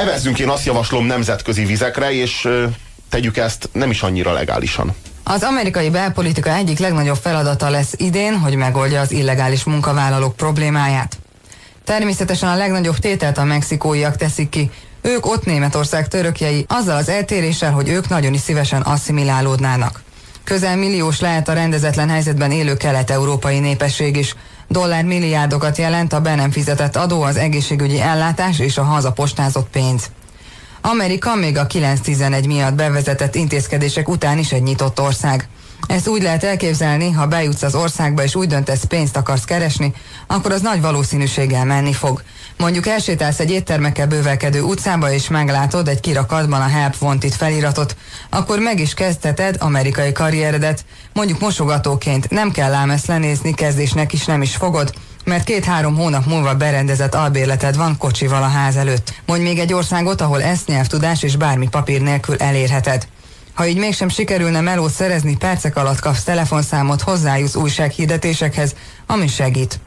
[0.00, 2.48] evezzünk, én azt javaslom nemzetközi vizekre, és
[3.08, 4.94] tegyük ezt nem is annyira legálisan.
[5.24, 11.18] Az amerikai belpolitika egyik legnagyobb feladata lesz idén, hogy megoldja az illegális munkavállalók problémáját.
[11.84, 14.70] Természetesen a legnagyobb tételt a mexikóiak teszik ki.
[15.02, 20.02] Ők ott Németország törökjei, azzal az eltéréssel, hogy ők nagyon is szívesen asszimilálódnának.
[20.44, 24.34] Közel milliós lehet a rendezetlen helyzetben élő kelet-európai népesség is.
[24.72, 30.10] Dollár milliárdokat jelent a be nem fizetett adó, az egészségügyi ellátás és a hazapostázott pénz.
[30.80, 35.48] Amerika még a 911 miatt bevezetett intézkedések után is egy nyitott ország.
[35.86, 39.92] Ezt úgy lehet elképzelni, ha bejutsz az országba és úgy döntesz pénzt akarsz keresni,
[40.26, 42.22] akkor az nagy valószínűséggel menni fog.
[42.60, 47.96] Mondjuk elsétálsz egy éttermekkel bővelkedő utcába és meglátod egy kirakatban a Help Wanted feliratot,
[48.30, 50.84] akkor meg is kezdheted amerikai karrieredet.
[51.12, 56.26] Mondjuk mosogatóként nem kell ám ezt lenézni, kezdésnek is nem is fogod, mert két-három hónap
[56.26, 59.12] múlva berendezett albérleted van kocsival a ház előtt.
[59.26, 63.06] Mondj még egy országot, ahol ezt nyelvtudás és bármi papír nélkül elérheted.
[63.54, 68.74] Ha így mégsem sikerülne melót szerezni, percek alatt kapsz telefonszámot, hozzájussz újsághirdetésekhez,
[69.06, 69.80] ami segít.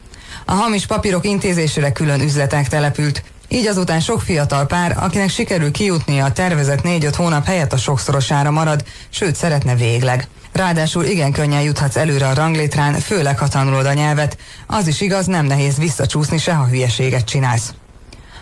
[0.45, 6.25] A hamis papírok intézésére külön üzletek települt, így azután sok fiatal pár, akinek sikerül kijutnia
[6.25, 10.27] a tervezett 4-5 hónap helyett a sokszorosára marad, sőt szeretne végleg.
[10.51, 14.37] Ráadásul igen könnyen juthatsz előre a ranglétrán, főleg ha tanulod a nyelvet.
[14.67, 17.73] Az is igaz, nem nehéz visszacsúszni se, ha hülyeséget csinálsz.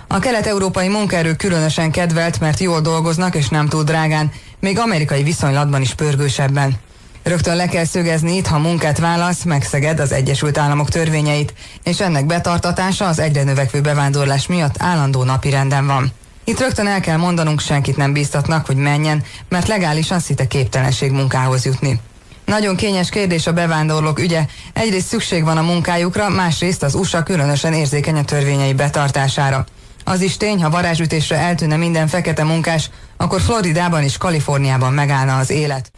[0.07, 5.81] A kelet-európai munkaerő különösen kedvelt, mert jól dolgoznak és nem túl drágán, még amerikai viszonylatban
[5.81, 6.79] is pörgősebben.
[7.23, 12.25] Rögtön le kell szögezni itt, ha munkát válasz, megszeged az Egyesült Államok törvényeit, és ennek
[12.25, 16.11] betartatása az egyre növekvő bevándorlás miatt állandó napi renden van.
[16.43, 21.65] Itt rögtön el kell mondanunk, senkit nem bíztatnak, hogy menjen, mert legálisan szinte képtelenség munkához
[21.65, 21.99] jutni.
[22.45, 24.45] Nagyon kényes kérdés a bevándorlók ügye.
[24.73, 29.65] Egyrészt szükség van a munkájukra, másrészt az USA különösen érzékeny a törvényei betartására.
[30.03, 35.49] Az is tény, ha varázsütésre eltűnne minden fekete munkás, akkor Floridában és Kaliforniában megállna az
[35.49, 35.91] élet.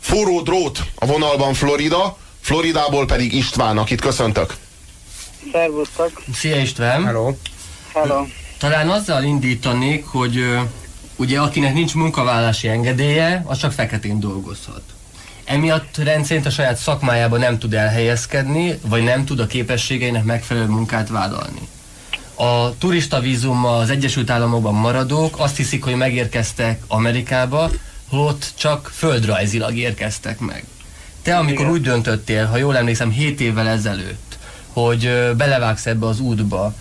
[0.00, 4.54] Forró drót a vonalban Florida, Floridából pedig István, akit köszöntök.
[5.52, 6.22] Szervusztok.
[6.34, 7.04] Szia István.
[7.04, 7.34] Hello.
[7.92, 8.26] Hello.
[8.58, 10.58] Talán azzal indítanék, hogy
[11.16, 14.82] ugye akinek nincs munkavállási engedélye, az csak feketén dolgozhat.
[15.44, 21.08] Emiatt rendszerint a saját szakmájában nem tud elhelyezkedni, vagy nem tud a képességeinek megfelelő munkát
[21.08, 21.68] vállalni.
[22.34, 27.70] A turista vízummal az Egyesült Államokban maradók azt hiszik, hogy megérkeztek Amerikába,
[28.20, 30.64] ott csak földrajzilag érkeztek meg.
[31.22, 31.70] Te, amikor Igen.
[31.70, 34.38] úgy döntöttél, ha jól emlékszem, 7 évvel ezelőtt,
[34.72, 36.74] hogy belevágsz ebbe az útba,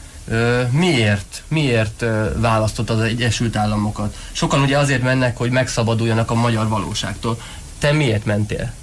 [0.72, 2.06] miért, miért
[2.36, 4.16] választottad az Egyesült Államokat?
[4.31, 7.41] Sokan ugye azért mennek, hogy megszabaduljanak a magyar valóságtól.
[7.80, 8.74] Te miért mentél?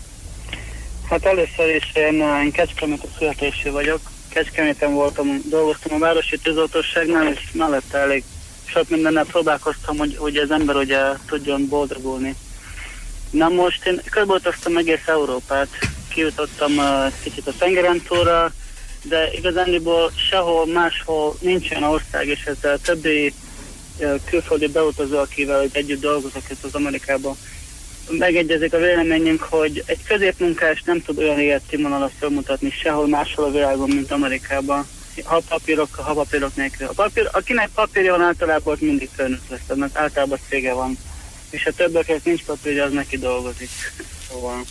[1.08, 4.00] Hát először is én, én Kecskemét születésű vagyok.
[4.28, 8.24] Kecskeméten voltam, dolgoztam a Városi Tűzoltóságnál, és mellette elég
[8.70, 12.34] sok mindennel próbálkoztam, hogy, hogy az ember ugye tudjon boldogulni.
[13.30, 15.68] Na most én körbeutaztam egész Európát,
[16.08, 18.52] kijutottam uh, kicsit a tengeren túlra,
[19.02, 23.32] de igazániból sehol máshol nincs olyan ország, és ezzel a többi
[23.98, 27.36] uh, külföldi beutazó, akivel együtt dolgozok itt az Amerikában,
[28.10, 33.88] megegyezik a véleményünk, hogy egy középmunkás nem tud olyan életszínvonalat felmutatni sehol máshol a világon,
[33.88, 34.86] mint Amerikában
[35.24, 36.86] ha papírok, ha papírok nélkül.
[36.86, 40.98] A papír, akinek papírja van általában ott mindig főnök lesz, mert általában cége van.
[41.50, 43.70] És a többeknek nincs papírja, az neki dolgozik.
[44.30, 44.64] Szóval...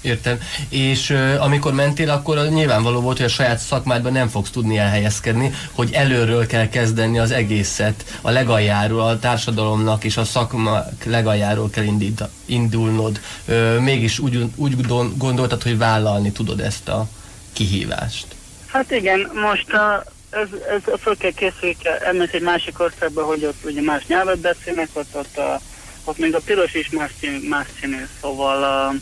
[0.00, 0.38] Értem.
[0.68, 5.52] És uh, amikor mentél, akkor nyilvánvaló volt, hogy a saját szakmádban nem fogsz tudni elhelyezkedni,
[5.72, 11.84] hogy előről kell kezdeni az egészet, a legaljáról, a társadalomnak és a szakma legaljáról kell
[11.84, 13.20] indít, indulnod.
[13.48, 17.08] Uh, mégis úgy, úgy gondoltad, hogy vállalni tudod ezt a
[17.52, 18.26] kihívást.
[18.72, 23.64] Hát igen, most a, ez, ez föl kell készülni, ennek egy másik országban, hogy ott
[23.64, 25.60] ugye más nyelvet beszélnek, ott, ott, a,
[26.04, 28.06] ott még a piros is más színű, más színű.
[28.20, 28.94] Szóval a,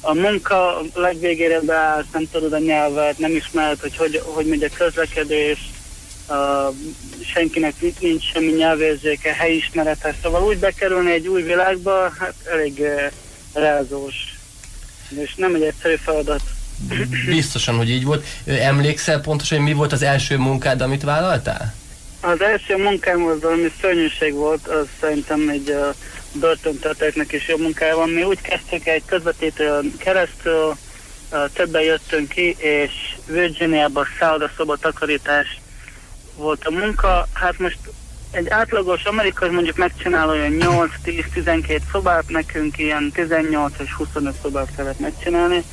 [0.00, 4.68] a munka legvégére beáll, nem tudod a nyelvet, nem ismered, hogy hogy, hogy megy a
[4.76, 5.58] közlekedés,
[6.28, 6.74] uh,
[7.32, 13.12] senkinek nincs semmi nyelvérzéke, helyismerete, szóval úgy bekerülni egy új világba, hát elég uh,
[13.52, 14.14] rázós,
[15.08, 16.53] és nem egy egyszerű feladat.
[17.28, 18.26] Biztosan, hogy így volt.
[18.46, 21.74] Emlékszel pontosan, hogy mi volt az első munkád, amit vállaltál?
[22.20, 25.94] Az első munkám az valami szörnyűség volt, az szerintem egy uh,
[26.40, 28.08] börtöntetőknek is jó munkája van.
[28.08, 30.76] Mi úgy kezdtük egy közvetítőn keresztül,
[31.32, 32.92] uh, többen jöttünk ki, és
[33.26, 34.50] Virginiában szálloda
[34.80, 35.60] takarítás
[36.36, 37.28] volt a munka.
[37.32, 37.78] Hát most
[38.30, 40.56] egy átlagos amerikai mondjuk megcsinál olyan
[41.04, 45.64] 8-10-12 szobát, nekünk ilyen 18 és 25 szobát kellett megcsinálni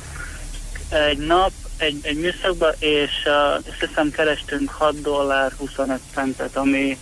[0.92, 6.98] egy nap egy, egy műszakba, és uh, azt hiszem kerestünk 6 dollár 25 centet, ami,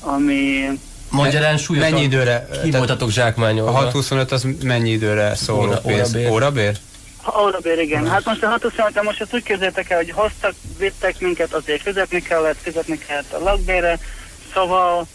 [0.00, 0.68] ami
[1.10, 2.48] Magyarán súlyosan Mennyi időre?
[2.62, 3.70] ki voltatok A zsákmányolva?
[3.70, 6.14] 625 az mennyi időre szóló Óra- pénz?
[6.14, 6.30] órabér.
[6.30, 6.76] Órabér?
[7.40, 8.08] Órabér, igen.
[8.08, 12.22] Hát most a 625 most ezt úgy képzeljétek el, hogy hoztak, vittek minket, azért fizetni
[12.22, 13.98] kellett, fizetni kellett a lakbére,
[14.54, 15.06] szóval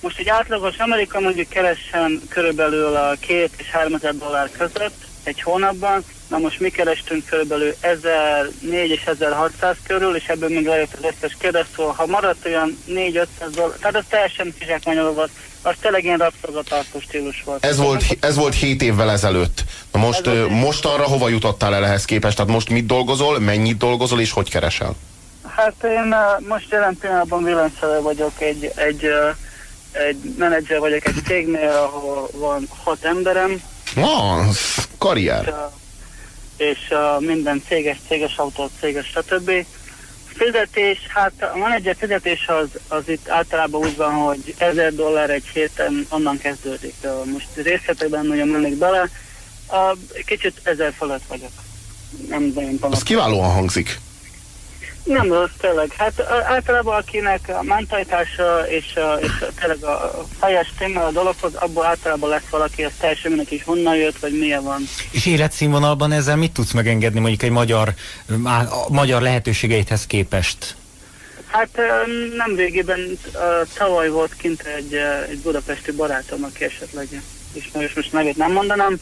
[0.00, 5.42] most egy átlagos Amerika mondjuk keressen körülbelül a 2 és 3 ezer dollár között egy
[5.42, 11.04] hónapban, na most mi kerestünk körülbelül 1004 és 1600 körül, és ebből még lejött az
[11.14, 15.30] összes keres, szóval ha maradt olyan 4-500 dollár, tehát az teljesen kizsákmányolva volt,
[15.62, 17.64] az tényleg ilyen rabszolgatartó stílus volt.
[17.64, 19.64] Ez volt, ez volt 7 évvel ezelőtt.
[19.92, 22.36] Na most, Ez most arra hova jutottál el ehhez képest?
[22.36, 24.94] Tehát most mit dolgozol, mennyit dolgozol és hogy keresel?
[25.56, 26.14] Hát én
[26.48, 29.06] most jelen pillanatban villanyszerelő vagyok, egy, egy,
[29.92, 33.62] egy menedzser vagyok egy cégnél, ahol van hat emberem,
[33.96, 34.46] Ah,
[34.98, 35.48] karrier.
[35.48, 35.54] uh,
[36.60, 39.50] és uh, minden céges, céges autó, céges, stb.
[40.26, 45.46] Fizetés, hát a menedzser fizetés az, az itt általában úgy van, hogy 1000 dollár egy
[45.52, 46.94] héten onnan kezdődik.
[47.02, 49.08] Uh, most részletekben nagyon mennék bele,
[49.70, 51.52] uh, kicsit ezer fölött vagyok.
[52.28, 53.02] Nem Az panaszkodom.
[53.04, 53.98] kiválóan hangzik.
[55.04, 55.92] Nem rossz, tényleg.
[55.96, 61.54] Hát általában akinek a mentalitása és, a, és a, tényleg a fejes téma a dologhoz,
[61.54, 64.82] abból általában lesz valaki, az teljesen mindegy, is honnan jött, vagy milyen van.
[65.10, 67.94] És életszínvonalban ezzel mit tudsz megengedni mondjuk egy magyar,
[68.70, 70.74] a magyar lehetőségeidhez képest?
[71.46, 71.80] Hát
[72.36, 73.18] nem végében
[73.74, 74.94] tavaly volt kint egy,
[75.30, 78.98] egy budapesti barátom, aki esetleg ismerős, most nevét nem mondanám.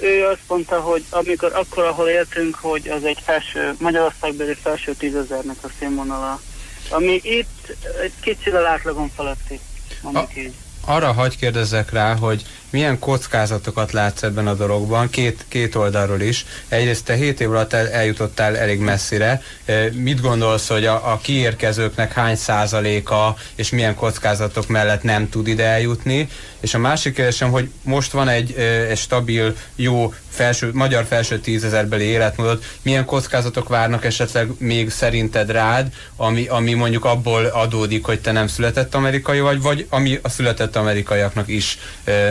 [0.00, 5.56] Ő azt mondta, hogy amikor akkor, ahol éltünk, hogy az egy felső, Magyarországbeli felső tízezernek
[5.62, 6.40] a színvonala.
[6.88, 9.60] Ami itt egy kicsivel átlagon feletti,
[10.02, 10.54] mondjuk így.
[10.88, 16.46] Arra hagy kérdezzek rá, hogy milyen kockázatokat látsz ebben a dologban, két, két oldalról is.
[16.68, 19.42] Egyrészt te 7 év alatt el, eljutottál elég messzire.
[19.64, 25.46] E, Mit gondolsz, hogy a, a kiérkezőknek hány százaléka és milyen kockázatok mellett nem tud
[25.46, 26.28] ide eljutni?
[26.66, 28.54] És a másik kérdésem, hogy most van egy,
[28.88, 35.92] egy stabil, jó felső, magyar felső tízezerbeli életmódot, milyen kockázatok várnak esetleg még szerinted rád,
[36.16, 40.76] ami, ami mondjuk abból adódik, hogy te nem született amerikai vagy, vagy ami a született
[40.76, 41.78] amerikaiaknak is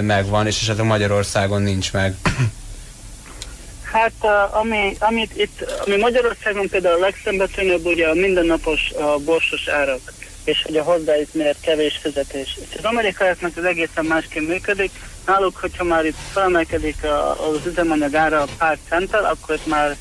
[0.02, 2.16] megvan, és esetleg Magyarországon nincs meg.
[3.82, 10.14] Hát ami, amit itt, ami Magyarországon például a legszembetűnőbb ugye a mindennapos a borsos árak,
[10.46, 12.58] és hogy a hozzájutmért kevés fizetés.
[12.70, 14.92] És az amerikaiaknak az egészen másként működik.
[15.26, 19.98] Náluk, hogyha már itt felemelkedik a, az üzemanyag ára pár centtel, akkor itt már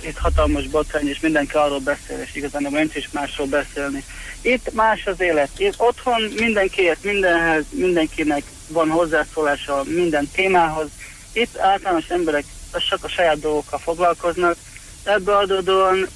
[0.00, 4.04] itt hatalmas botrány, és mindenki arról beszél, és igazán nincs is másról beszélni.
[4.42, 5.50] Itt más az élet.
[5.56, 10.88] Itt otthon mindenkiért, mindenhez, mindenkinek van hozzászólása minden témához.
[11.32, 12.44] Itt általános emberek
[12.88, 14.56] csak a saját dolgokkal foglalkoznak,
[15.04, 16.08] ebből adódóan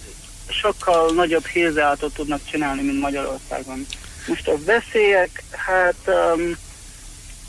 [0.48, 3.86] sokkal nagyobb hírzeátot tudnak csinálni, mint Magyarországon.
[4.26, 6.56] Most a veszélyek, hát um,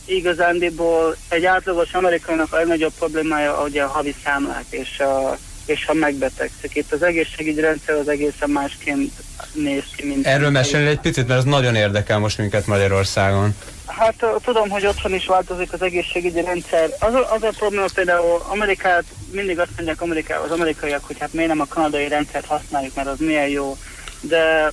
[0.06, 5.94] igazándiból egy átlagos amerikainak a legnagyobb problémája ugye a havi számlák, és, a, és ha
[5.94, 6.75] megbetegszik.
[6.75, 9.12] Itt az egészségügyi rendszer az egészen másként
[9.53, 10.27] néz ki, mint...
[10.27, 13.56] Erről mesélni egy picit, mert ez nagyon érdekel most minket Magyarországon.
[13.85, 16.89] Hát tudom, hogy otthon is változik az egészségügyi rendszer.
[17.00, 21.33] Az a, az a probléma például Amerikát, mindig azt mondják Ameriká, az amerikaiak, hogy hát
[21.33, 23.77] miért nem a kanadai rendszert használjuk, mert az milyen jó.
[24.21, 24.71] De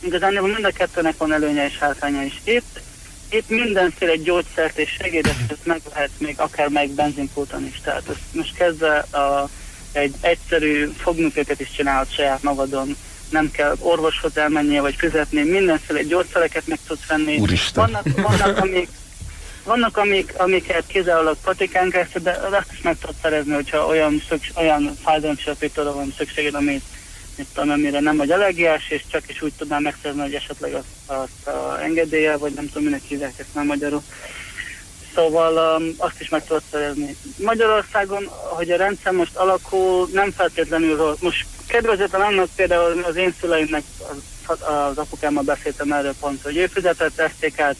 [0.00, 2.40] igazán mind a kettőnek van előnye és hátránya is.
[2.44, 2.80] Itt,
[3.30, 7.80] itt mindenféle gyógyszert és segédet meg lehet még akár meg benzinpulton is.
[7.84, 9.48] Tehát ezt most kezdve a,
[9.98, 12.96] egy egyszerű fogműköket is csinálhat saját magadon.
[13.30, 17.38] Nem kell orvoshoz elmennie vagy fizetni, mindenféle gyógyszereket meg tudsz venni.
[17.38, 17.90] Úristen.
[17.90, 18.88] Vannak, vannak amik,
[19.64, 24.50] vannak amik, amiket kizárólag patikán keresztül, de azt is meg tudod szerezni, hogyha olyan, szüks,
[24.54, 26.82] olyan fájdalomcsillapítóra van szükséged, amit
[27.36, 30.86] mit tudom, amire nem vagy allergiás, és csak is úgy tudnám megszerzni, hogy esetleg azt,
[31.06, 34.02] azt a engedélye, vagy nem tudom, minek hívják ezt nem magyarul.
[35.18, 37.16] Szóval um, azt is meg tudod szerezni.
[37.36, 41.18] Magyarországon, hogy a rendszer most alakul, nem feltétlenül rossz.
[41.20, 43.82] Most kedvezőtlen annak például az én szüleimnek,
[44.46, 47.76] az, az apukámmal beszéltem erről pont, hogy ő fizetett STK-t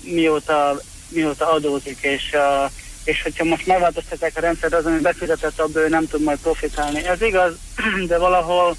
[0.00, 2.70] mióta, mióta adózik, és, uh,
[3.04, 7.06] és hogyha most megváltoztatják a rendszert, az, ami befizetett, abból ő nem tud majd profitálni.
[7.06, 7.52] Ez igaz,
[8.08, 8.76] de valahol,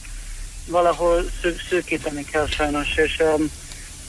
[0.68, 3.52] valahol szűk, szűkíteni kell sajnos, és um,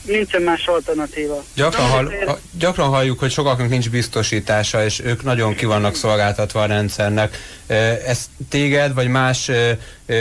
[0.01, 1.43] nincsen más alternatíva.
[1.55, 2.11] Gyakran, hall,
[2.51, 7.37] gyakran halljuk, hogy sokaknak nincs biztosítása, és ők nagyon ki vannak szolgáltatva a rendszernek.
[8.05, 9.51] Ez téged, vagy más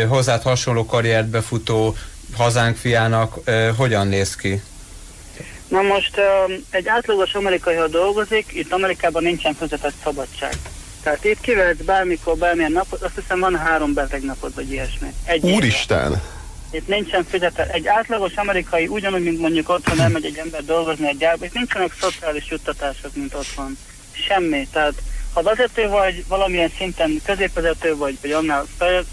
[0.08, 1.96] hozzád hasonló karriert befutó
[2.36, 4.62] hazánk fiának hogyan néz ki?
[5.68, 10.54] Na most um, egy átlagos amerikai, ha dolgozik, itt Amerikában nincsen fizetett szabadság.
[11.02, 15.08] Tehát itt kivehetsz bármikor, bármilyen napot, azt hiszem van három beteg napod, vagy ilyesmi.
[15.24, 15.50] Egy.
[15.50, 16.22] Úristen!
[16.70, 17.72] Itt nincsen fizetett.
[17.72, 21.96] Egy átlagos amerikai ugyanúgy, mint mondjuk otthon elmegy egy ember dolgozni egy gyárba, itt nincsenek
[22.00, 23.78] szociális juttatások, mint otthon.
[24.12, 24.68] Semmi.
[24.72, 24.94] Tehát
[25.32, 28.66] ha vezető vagy, valamilyen szinten középvezető vagy, vagy annál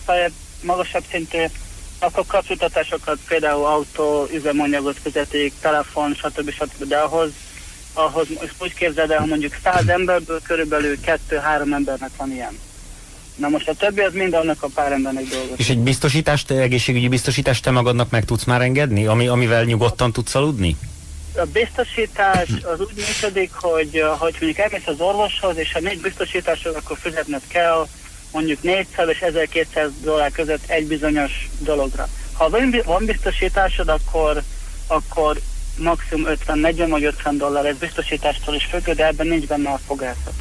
[0.05, 1.43] feljebb, magasabb szintű,
[1.99, 6.51] akkor kapsz juttatásokat, például autó, üzemanyagot fizetik, telefon, stb.
[6.51, 6.83] stb.
[6.87, 7.29] De ahhoz,
[7.93, 12.59] ahhoz most úgy képzeld el, mondjuk száz emberből körülbelül kettő-három embernek van ilyen.
[13.37, 15.59] Na most a többi az mind annak a pár embernek dolgozik.
[15.59, 20.35] És egy biztosítást, egészségügyi biztosítást te magadnak meg tudsz már engedni, ami, amivel nyugodtan tudsz
[20.35, 20.77] aludni?
[21.35, 26.01] A biztosítás az úgy működik, hogy uh, hogy mondjuk elmész az orvoshoz, és ha nincs
[26.01, 27.87] biztosításod, akkor fizetned kell
[28.31, 32.07] mondjuk 400 és 1200 dollár között egy bizonyos dologra.
[32.33, 34.41] Ha van bi- van biztosításod, akkor,
[34.87, 35.39] akkor
[35.77, 40.33] maximum 50-40 vagy 50 dollár, ez biztosítástól is függ, de ebben nincs benne a fogászat.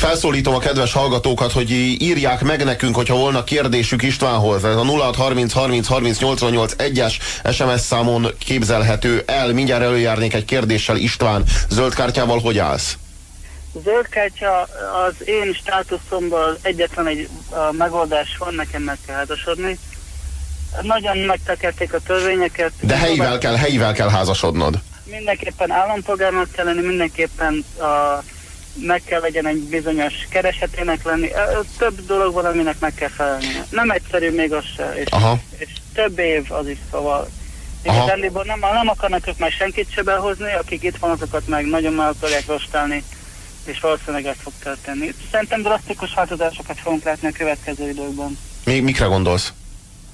[0.00, 1.70] Felszólítom a kedves hallgatókat, hogy
[2.02, 4.64] írják meg nekünk, hogyha volna kérdésük Istvánhoz.
[4.64, 7.12] Ez a 0630 30 30 88 1-es
[7.52, 9.52] SMS számon képzelhető el.
[9.52, 11.44] Mindjárt előjárnék egy kérdéssel István.
[11.68, 12.98] Zöld kártyával hogy állsz?
[13.84, 14.60] Zöld kártya
[15.06, 19.78] az én státuszomban egyetlen egy a megoldás van, nekem meg kell házasodni.
[20.82, 22.72] Nagyon megtekerték a törvényeket.
[22.80, 24.74] De helyivel kell, helyivel kell házasodnod.
[25.04, 28.22] Mindenképpen állampolgárnak kell lenni, mindenképpen a,
[28.74, 31.30] meg kell legyen egy bizonyos keresetének lenni.
[31.78, 33.62] Több dolog van, aminek meg kell felelni.
[33.70, 35.38] Nem egyszerű még az se, és, Aha.
[35.56, 37.28] és több év az is, szóval.
[37.82, 41.92] Igazából nem, nem akarnak ők már senkit se behozni, akik itt van, azokat meg nagyon
[41.92, 43.04] meg akarják rostálni,
[43.64, 45.14] és valószínűleg ez fog történni.
[45.30, 48.38] Szerintem drasztikus változásokat fogunk látni a következő időkben.
[48.64, 49.52] Mi, mikre gondolsz?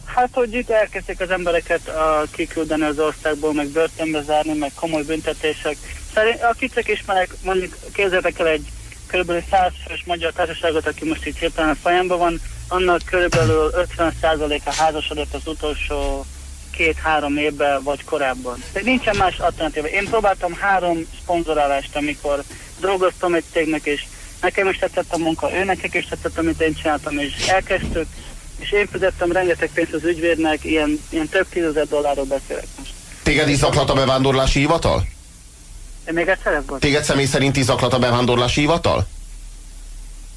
[0.05, 5.03] Hát, hogy itt elkezdték az embereket a, kiküldeni az országból, meg börtönbe zárni, meg komoly
[5.03, 5.77] büntetések.
[6.17, 8.67] Szerint, akik csak ismerek, mondjuk képzeljétek el egy
[9.07, 9.33] kb.
[9.51, 15.35] 100 fős magyar társaságot, aki most itt hirtelen a fejemben van, annak körülbelül 50%-a házasodott
[15.35, 16.25] az utolsó
[16.71, 18.63] két-három évben vagy korábban.
[18.73, 19.89] De nincsen más alternatíva.
[19.89, 22.43] Én próbáltam három szponzorálást, amikor
[22.81, 24.05] dolgoztam egy cégnek, és
[24.41, 28.07] nekem is tetszett a munka, ő nekik is tetszett, amit én csináltam, és elkezdtük,
[28.59, 32.93] és én fizettem rengeteg pénzt az ügyvédnek, ilyen, ilyen több tízezer dollárról beszélek most.
[33.23, 35.15] Téged is zaklat a bevándorlási hivatal?
[36.13, 36.63] Még egyszer?
[36.79, 39.07] Téged személy szerint zaklat a bevándorlási hivatal?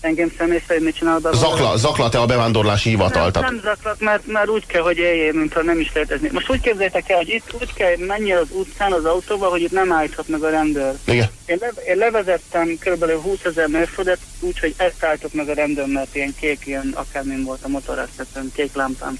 [0.02, 1.30] Engem személy szerint mit csinál be?
[1.34, 3.30] Zakla, zaklat-e a bevándorlási hivatal?
[3.34, 6.30] Nem, nem zaklat, mert, mert úgy kell, hogy éljél, mintha nem is létezni.
[6.32, 9.72] Most úgy képzeljétek el, hogy itt úgy kell menni az utcán az autóba, hogy itt
[9.72, 10.94] nem állíthat meg a rendőr.
[11.06, 11.30] igen.
[11.46, 13.12] Én, le, én levezettem kb.
[13.22, 17.64] 20 ezer mérföldet, úgyhogy ezt állított meg a rendőr, mert ilyen kék, ilyen akármin volt
[17.64, 19.20] a motoráztatón, kék lámpám.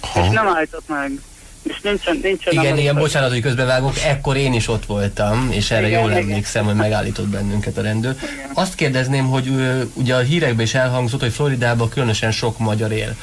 [0.00, 0.24] Aha.
[0.24, 1.20] És nem állított meg.
[1.68, 5.70] És nincsen, nincsen Igen, amerikai- igen, bocsánat, hogy közbevágok, ekkor én is ott voltam, és
[5.70, 6.22] erre Igen, jól igen.
[6.22, 8.14] emlékszem, hogy megállított bennünket a rendőr.
[8.54, 9.50] Azt kérdezném, hogy
[9.94, 13.16] ugye a hírekben is elhangzott, hogy Floridában különösen sok magyar él.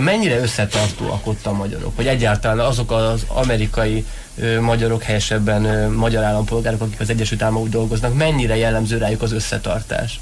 [0.00, 1.96] Mennyire összetartóak ott a magyarok?
[1.96, 4.04] Vagy egyáltalán azok az amerikai
[4.60, 10.20] magyarok, helyesebben magyar állampolgárok, akik az Egyesült Államok dolgoznak, mennyire jellemző rájuk az összetartás?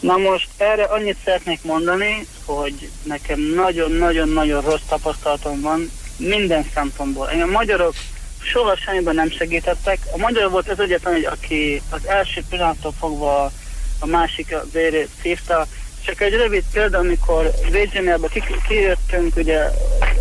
[0.00, 7.30] Na most erre annyit szeretnék mondani, hogy nekem nagyon-nagyon-nagyon rossz tapasztalatom van minden szempontból.
[7.30, 7.94] Engem a magyarok
[8.42, 9.98] soha semmiben nem segítettek.
[10.12, 13.52] A magyar volt az egyetlen, egy, aki az első pillanattól fogva
[13.98, 15.66] a másik vérét szívta.
[16.04, 19.58] Csak egy rövid példa, amikor Virginiába ki- kijöttünk, ugye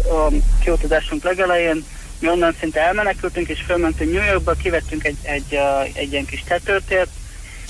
[0.09, 0.31] a
[0.63, 1.85] kiutazásunk legelején,
[2.19, 6.43] mi onnan szinte elmenekültünk, és fölmentünk New Yorkba, kivettünk egy, egy, uh, egy ilyen kis
[6.47, 7.09] tetőtért,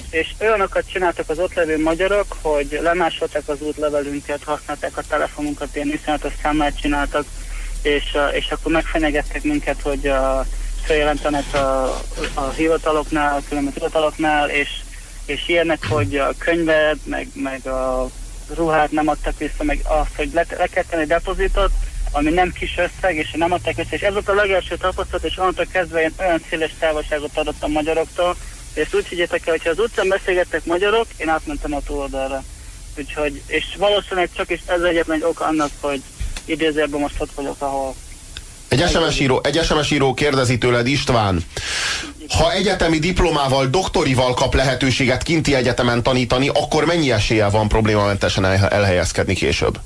[0.09, 5.91] és olyanokat csináltak az ott levő magyarok, hogy lemásolták az útlevelünket, használták a telefonunkat, ilyen
[5.91, 7.25] iszonyatos számlát csináltak,
[7.81, 10.45] és, és akkor megfenyegettek minket, hogy uh,
[10.83, 11.83] feljelentenek a,
[12.33, 14.69] a hivataloknál, a különböző hivataloknál, és,
[15.25, 18.09] és ilyenek, hogy a könyvet, meg, meg a
[18.55, 21.71] ruhát nem adtak vissza, meg azt, hogy le, le kell tenni depozitot,
[22.11, 23.95] ami nem kis összeg, és nem adták vissza.
[23.95, 27.67] És ez volt a legelső tapasztalat, és onnantól kezdve én olyan széles távolságot adott a
[27.67, 28.35] magyaroktól,
[28.73, 32.43] és ezt úgy higgyétek el, hogyha az utcán beszélgettek magyarok, én átmentem a túloldalra.
[32.97, 36.01] Úgyhogy, és valószínűleg csak is ez egyetlen egy ok annak, hogy
[36.51, 37.95] idézőjelben most ott vagyok, ahol
[38.67, 41.45] Egy SMS, író, egy SMS író kérdezi tőled István,
[42.37, 48.67] ha egyetemi diplomával, doktorival kap lehetőséget kinti egyetemen tanítani, akkor mennyi esélye van problémamentesen el-
[48.67, 49.79] elhelyezkedni később?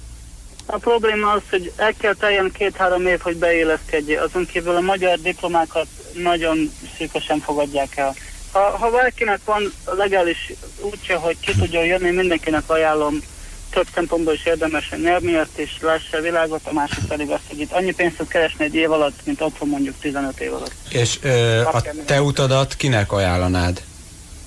[0.66, 4.20] A probléma az, hogy el kell teljen két-három év, hogy beéleszkedjél.
[4.20, 8.16] Azon kívül a magyar diplomákat nagyon szűkösen fogadják el.
[8.52, 13.20] Ha, ha valakinek van legális útja, hogy ki tudjon jönni, mindenkinek ajánlom,
[13.76, 17.72] több szempontból is érdemes miatt, és lássa a világot, a másik pedig azt, hogy itt
[17.72, 20.74] annyi pénzt tud keresni egy év alatt, mint otthon mondjuk 15 év alatt.
[20.90, 23.82] És ö, a te utadat kinek ajánlanád?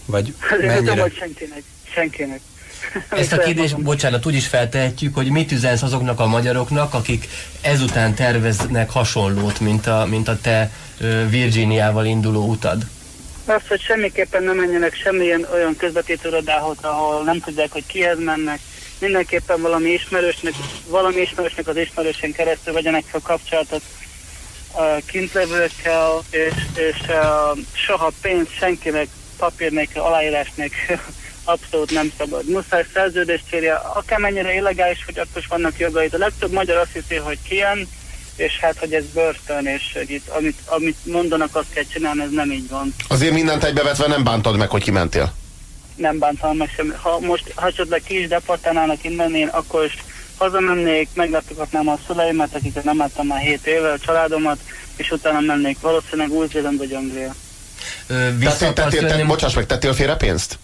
[0.04, 1.02] Vagy Azért nem, mennyire?
[1.02, 1.62] hogy senkinek.
[1.94, 2.40] Senkinek.
[3.10, 7.28] Ezt a kérdést, bocsánat, úgy is feltehetjük, hogy mit üzensz azoknak a magyaroknak, akik
[7.60, 10.70] ezután terveznek hasonlót, mint a, mint a te
[11.30, 12.86] Virginiával induló utad.
[13.44, 18.60] Azt, hogy semmiképpen nem menjenek semmilyen olyan közvetítőrodához, ahol nem tudják, hogy kihez mennek.
[19.00, 20.52] Mindenképpen valami ismerősnek,
[20.86, 23.82] valami ismerősnek az ismerősen keresztül vegyenek fel kapcsolatot
[24.72, 30.02] a kintlevőkkel, és, és uh, soha pénzt senkinek, papír nélkül,
[31.44, 32.48] abszolút nem szabad.
[32.48, 36.14] Muszáj szerződést írja, akármennyire illegális, hogy akkor is vannak jogaid.
[36.14, 37.88] A legtöbb magyar azt hiszi, hogy kijön,
[38.36, 42.50] és hát, hogy ez börtön, és itt, amit, amit mondanak, azt kell csinálni, ez nem
[42.50, 42.94] így van.
[43.08, 45.32] Azért mindent egybevetve nem bántad meg, hogy kimentél.
[45.98, 46.92] Nem bántam meg semmi.
[47.02, 49.96] Ha most esetleg ki is deportálnának innen, én akkor is
[50.36, 54.58] hazamennék, meglátogatnám a szüleimet, akiket nem láttam már 7 éve, a családomat,
[54.96, 57.34] és utána mennék valószínűleg Új-Zéland vagy Anglia.
[58.38, 60.58] Vissza Tettél, tettél, bocsáss meg, tettél félre pénzt?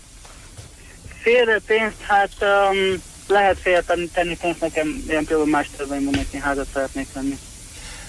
[1.22, 6.36] Félre pénzt, hát um, lehet félre tenni- tenni pénzt nekem, ilyen például más törvényben neki
[6.36, 7.38] házat szeretnék venni.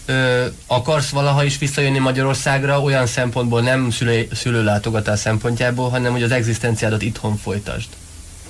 [0.06, 6.32] Ö, akarsz valaha is visszajönni Magyarországra olyan szempontból, nem szülő, szülőlátogatás szempontjából, hanem hogy az
[6.32, 7.88] egzisztenciádat itthon folytasd?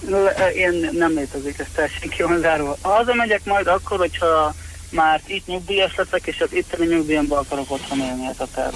[0.10, 2.78] Le- Ilyen nem létezik, ez teljesen ki van zárva.
[2.82, 4.56] Ha hazamegyek majd akkor, hogyha
[4.90, 8.76] már itt nyugdíjas leszek, és az itteni nyugdíjamban akarok otthon élni, ez a terv.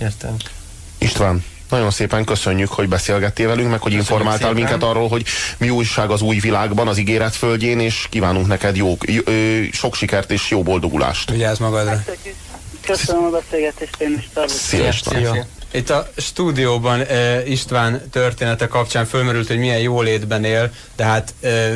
[0.00, 0.36] Értem.
[0.98, 4.62] István, nagyon szépen köszönjük, hogy beszélgettél velünk, meg hogy Köszönjük informáltál szépen.
[4.62, 5.24] minket arról, hogy
[5.58, 9.94] mi újság az új világban, az ígéret földjén, és kívánunk neked jó, jó, ö, sok
[9.94, 11.30] sikert és jó boldogulást.
[11.30, 12.04] Vigyázz magadra.
[12.86, 14.28] Köszönöm a beszélgetést, én is.
[14.46, 14.92] Szia.
[14.92, 15.46] Szia.
[15.72, 21.74] Itt a stúdióban uh, István története kapcsán fölmerült, hogy milyen jólétben él, de hát uh,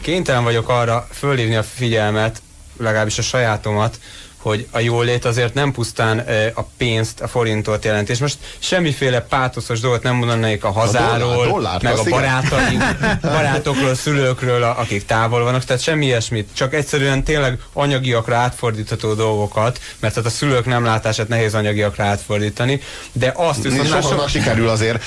[0.00, 2.42] kénytelen vagyok arra fölhívni a figyelmet,
[2.78, 3.98] legalábbis a sajátomat,
[4.42, 8.08] hogy a jólét azért nem pusztán uh, a pénzt, a forintot jelent.
[8.08, 12.82] És most semmiféle pátoszos dolgot nem mondanék a hazáról, dollár- dollárt, meg a barátaink,
[13.22, 16.48] barátokról, szülőkről, a- akik távol vannak, tehát semmi ilyesmit.
[16.52, 22.80] Csak egyszerűen tényleg anyagiakra átfordítható dolgokat, mert hát a szülők nem látását nehéz anyagiakra átfordítani,
[23.12, 25.04] de azt viszont már Sokan sok, sikerül azért.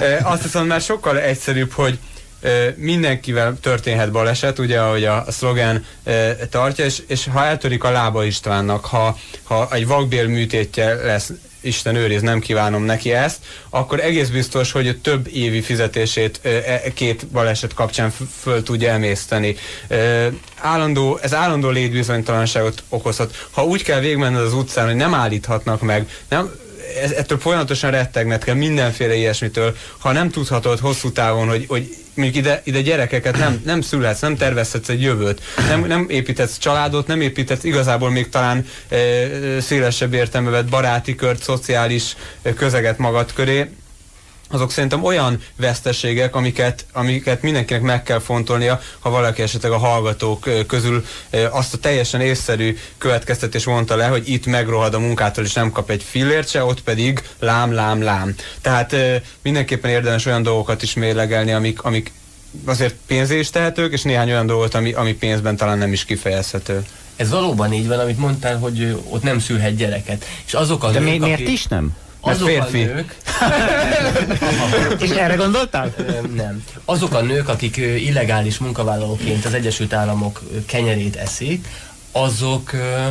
[0.00, 1.98] Ö, azt viszont már sokkal egyszerűbb, hogy
[2.76, 5.84] mindenkivel történhet baleset, ugye, ahogy a, szlogen
[6.50, 11.30] tartja, és, és ha eltörik a lába Istvánnak, ha, ha egy vakbél műtétje lesz,
[11.64, 13.38] Isten őriz, nem kívánom neki ezt,
[13.70, 19.56] akkor egész biztos, hogy több évi fizetését e, két baleset kapcsán föl tudja emészteni.
[20.60, 23.46] Állandó, ez állandó létbizonytalanságot okozhat.
[23.50, 26.50] Ha úgy kell végigmenned az utcán, hogy nem állíthatnak meg, nem,
[27.16, 32.60] ettől folyamatosan rettegned kell mindenféle ilyesmitől, ha nem tudhatod hosszú távon, hogy, hogy mondjuk ide,
[32.64, 37.64] ide gyerekeket nem, nem szülhetsz, nem tervezhetsz egy jövőt, nem, nem építhetsz családot, nem építhetsz
[37.64, 38.96] igazából még talán e,
[39.60, 43.68] szélesebb értelme vett baráti kört, szociális e, közeget magad köré,
[44.48, 50.48] azok szerintem olyan veszteségek, amiket, amiket mindenkinek meg kell fontolnia, ha valaki esetleg a hallgatók
[50.66, 51.04] közül
[51.50, 55.90] azt a teljesen észszerű következtetés mondta le, hogy itt megrohad a munkától és nem kap
[55.90, 58.34] egy fillért se, ott pedig lám, lám, lám.
[58.60, 58.96] Tehát
[59.42, 62.12] mindenképpen érdemes olyan dolgokat is mérlegelni, amik, amik
[62.64, 66.84] azért pénzé is tehetők, és néhány olyan dolgot, ami, ami pénzben talán nem is kifejezhető.
[67.16, 70.24] Ez valóban így van, amit mondtál, hogy ott nem szülhet gyereket.
[70.46, 71.96] És azok a De nők, mi, miért akik, is nem?
[72.24, 72.82] Mert Azok férfi.
[72.82, 73.16] a nők,
[75.02, 75.94] És erre gondoltál?
[76.34, 76.64] Nem.
[76.84, 81.66] Azok a nők, akik illegális munkavállalóként az Egyesült Államok kenyerét eszik,
[82.12, 83.06] azok ö,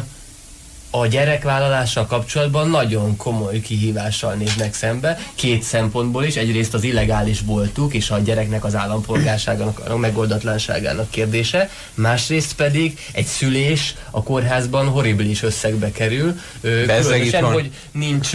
[0.96, 6.36] a gyerekvállalással kapcsolatban nagyon komoly kihívással néznek szembe, két szempontból is.
[6.36, 13.26] Egyrészt az illegális voltuk és a gyereknek az állampolgárságának a megoldatlanságának kérdése, másrészt pedig egy
[13.26, 16.40] szülés a kórházban horribilis összegbe kerül.
[16.62, 18.32] Különösen, hogy nincs,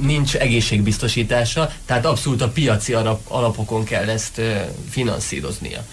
[0.00, 4.40] nincs egészségbiztosítása, tehát abszolút a piaci alap, alapokon kell ezt
[4.90, 5.84] finanszíroznia.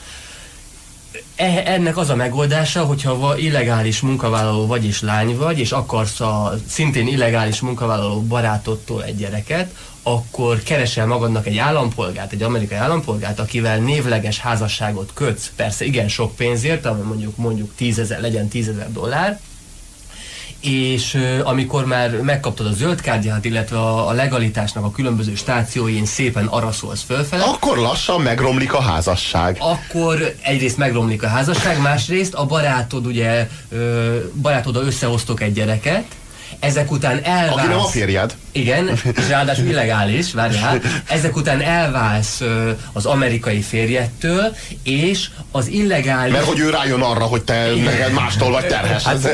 [1.40, 6.54] E- ennek az a megoldása, hogyha illegális munkavállaló vagy és lány vagy, és akarsz a
[6.68, 13.78] szintén illegális munkavállaló barátodtól egy gyereket, akkor keresel magadnak egy állampolgárt, egy amerikai állampolgárt, akivel
[13.78, 19.40] névleges házasságot kötsz, persze igen sok pénzért, ami mondjuk mondjuk tízezer, legyen tízezer dollár,
[20.62, 26.46] és amikor már megkaptad a zöld kártyát, illetve a, a legalitásnak a különböző stációin szépen
[26.46, 29.58] araszolsz fölfele, Akkor lassan megromlik a házasság.
[29.60, 36.04] akkor egyrészt megromlik a házasság, másrészt a barátod ugye, ö, barátoddal összehoztok egy gyereket,
[36.60, 37.58] ezek után elválsz.
[37.58, 38.36] Aki nem a férjed.
[38.52, 40.82] Igen, és ráadásul illegális, várjál.
[41.08, 42.42] Ezek után elválsz
[42.94, 46.34] az amerikai férjettől, és az illegális...
[46.34, 49.06] Mert hogy ő rájön arra, hogy te neked mástól vagy terhes.
[49.06, 49.28] Ez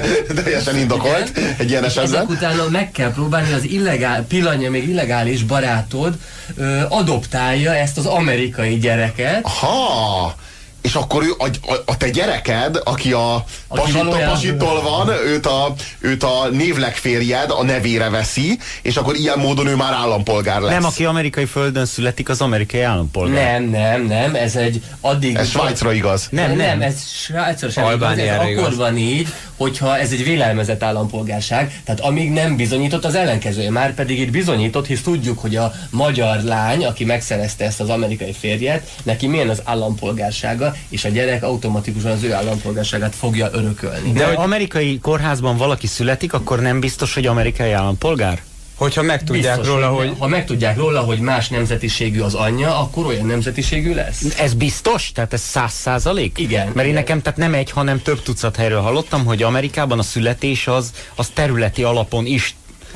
[0.44, 1.56] teljesen indokolt Igen.
[1.58, 2.14] egy ilyen esetben.
[2.14, 6.18] Ezek után meg kell próbálni az illegál, pillanja még illegális barátod
[6.56, 9.48] ö, adoptálja ezt az amerikai gyereket.
[9.48, 10.36] Ha!
[10.86, 15.10] És akkor ő, a, a, a te gyereked, aki a Aki pasitól, valójában- pasitól van,
[15.26, 19.94] őt a, őt a névleg férjed a nevére veszi, és akkor ilyen módon ő már
[19.94, 20.72] állampolgár lesz.
[20.72, 23.60] Nem, aki amerikai földön születik, az amerikai állampolgár.
[23.62, 25.36] Nem, nem, nem, ez egy addig...
[25.36, 26.28] Ez Svájcra igaz.
[26.32, 26.82] Nem, nem, nem.
[26.82, 28.76] ez Svájcra sem igaz, ez akkor igaz.
[28.76, 34.20] van így, hogyha ez egy vélelmezett állampolgárság, tehát amíg nem bizonyított az ellenkezője, már pedig
[34.20, 39.28] itt bizonyított, hisz tudjuk, hogy a magyar lány, aki megszerezte ezt az amerikai férjet, neki
[39.28, 44.12] milyen az állampolgársága, és a gyerek automatikusan az ő állampolgárságát fogja örökölni.
[44.12, 48.42] De hogy amerikai kórházban valaki születik, akkor nem biztos, hogy amerikai állampolgár?
[48.76, 53.26] Hogyha megtudják Biztos, róla, hogy ha megtudják róla, hogy más nemzetiségű az anyja, akkor olyan
[53.26, 54.40] nemzetiségű lesz.
[54.40, 55.12] Ez biztos?
[55.12, 56.38] Tehát ez száz százalék?
[56.38, 60.04] Igen, Mert én nekem tehát nem egy, hanem több tucat helyről hallottam, hogy Amerikában a
[60.04, 62.56] születés az, az területi alapon is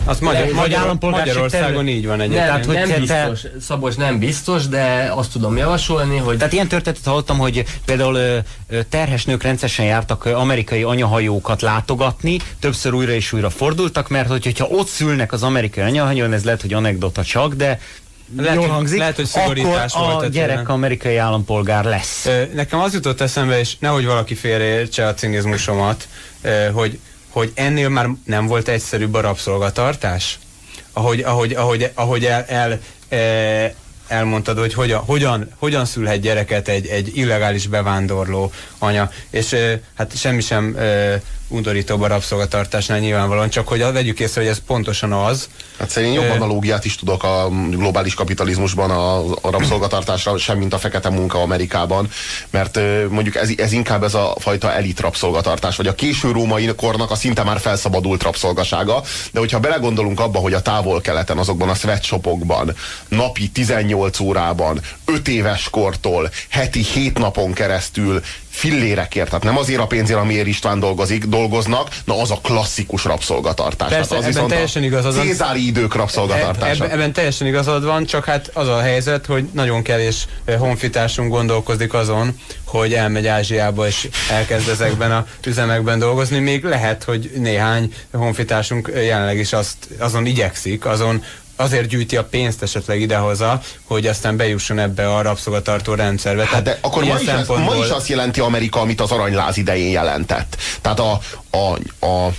[0.10, 2.48] az Magyar, Vagy Magyar, állampolgárság Magyarországon terület- így van Nem, egyébként.
[2.48, 6.54] Tehát, hogy nem te- te- biztos, Szabolcs nem biztos, de azt tudom javasolni, hogy Tehát
[6.54, 8.42] ilyen történetet hallottam, hogy például
[8.90, 14.66] terhes nők rendszeresen jártak amerikai anyahajókat látogatni, többször újra és újra fordultak, mert hogy, hogyha
[14.66, 17.80] ott szülnek az amerikai anyahajón, ez lehet, hogy anekdota csak, de
[18.38, 20.66] Lehet, jól hogy- hangzik, lehet, hogy szigorítás akkor volt a gyerek téren.
[20.66, 22.28] amerikai állampolgár lesz.
[22.54, 26.08] Nekem az jutott eszembe, és nehogy valaki félreértse a cinizmusomat,
[26.74, 30.40] hogy, hogy ennél már nem volt egyszerűbb a rabszolgatartás?
[30.94, 33.74] Ahogy, ahogy, ahogy, ahogy el, el, e,
[34.08, 40.18] elmondtad, hogy hogyan, hogyan, hogyan szülhet gyereket egy, egy illegális bevándorló anya, és ö, hát
[40.18, 41.16] semmi sem ö,
[41.50, 46.30] undorítóbb a rabszolgatartásnál nyilvánvalóan, csak hogy vegyük észre, hogy ez pontosan az, Hát szerint jobb
[46.30, 52.10] analógiát is tudok a globális kapitalizmusban a, a rabszolgatartásra, sem mint a fekete munka Amerikában,
[52.50, 57.12] mert mondjuk ez, ez inkább ez a fajta elit rabszolgatartás, vagy a késő római kornak
[57.12, 62.76] a szinte már felszabadult rabszolgasága, de hogyha belegondolunk abba, hogy a távol-keleten, azokban a sweatshopokban
[63.08, 68.22] napi 18 órában, 5 éves kortól, heti 7 napon keresztül
[68.60, 73.90] fillérekért, tehát nem azért a pénzért, amiért István dolgozik, dolgoznak, na az a klasszikus rabszolgatartás.
[73.90, 75.26] Persze, tehát az ebben teljesen igazad van.
[75.26, 76.86] Cézári idők rabszolgatartása.
[76.86, 81.32] Eb, ebben teljesen igazad van, csak hát az a helyzet, hogy nagyon kevés eh, honfitársunk
[81.32, 86.40] gondolkozik azon, hogy elmegy Ázsiába és elkezd ezekben a üzemekben dolgozni.
[86.40, 91.24] Még lehet, hogy néhány honfitársunk jelenleg is azt, azon igyekszik, azon
[91.60, 96.46] azért gyűjti a pénzt esetleg idehoza, hogy aztán bejusson ebbe a rabszolgatartó rendszerbe.
[96.46, 99.58] Hát de akkor ma is, ez, ma szempontból- is azt jelenti Amerika, amit az aranyláz
[99.58, 100.58] idején jelentett.
[100.82, 101.20] Tehát a,
[101.50, 102.34] a, a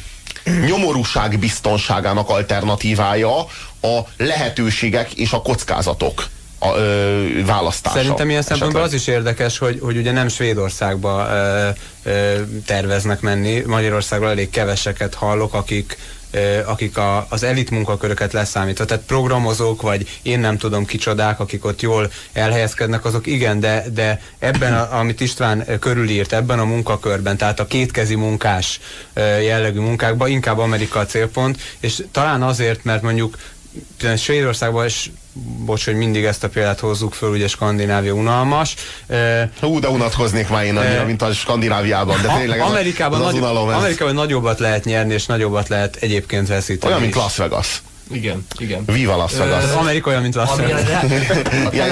[0.67, 3.39] nyomorúság biztonságának alternatívája
[3.83, 6.27] a lehetőségek és a kockázatok
[6.59, 7.97] a, ö, választása.
[7.97, 9.01] Szerintem ilyen szempontból esetleg.
[9.01, 11.69] az is érdekes, hogy, hogy ugye nem Svédországba ö,
[12.03, 13.61] ö, terveznek menni.
[13.67, 15.99] Magyarországról elég keveseket hallok, akik
[16.65, 21.81] akik a, az elit munkaköröket leszámítva, tehát programozók, vagy én nem tudom kicsodák, akik ott
[21.81, 27.61] jól elhelyezkednek, azok igen, de, de ebben, a, amit István körülírt, ebben a munkakörben, tehát
[27.61, 28.81] a kétkezi munkás
[29.43, 33.37] jellegű munkákban inkább Amerika a célpont, és talán azért, mert mondjuk
[34.17, 35.11] Svédországban is
[35.65, 38.75] bocs, hogy mindig ezt a példát hozzuk föl, ugye Skandinávia unalmas.
[39.61, 43.71] Hú, de unatkoznék már én annyira, mint a Skandináviában, de tényleg Amerikában, az nagy, unalom,
[43.71, 46.93] ez Amerikában nagyobbat lehet nyerni, és nagyobbat lehet egyébként veszíteni.
[46.93, 47.15] olyan, mint.
[47.15, 47.83] Las Vegas.
[48.13, 48.85] igen, igen.
[48.87, 49.65] Viva Las Vegas.
[49.65, 50.83] Az Amerika olyan, mint Las Vegas.
[51.73, 51.85] Ja,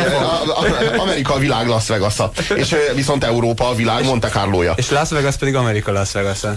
[0.97, 2.33] Amerika a világ Las vegas -a.
[2.55, 4.73] és viszont Európa a világ Monte Carloja.
[4.77, 6.55] És Las Vegas pedig Amerika Las vegas -a.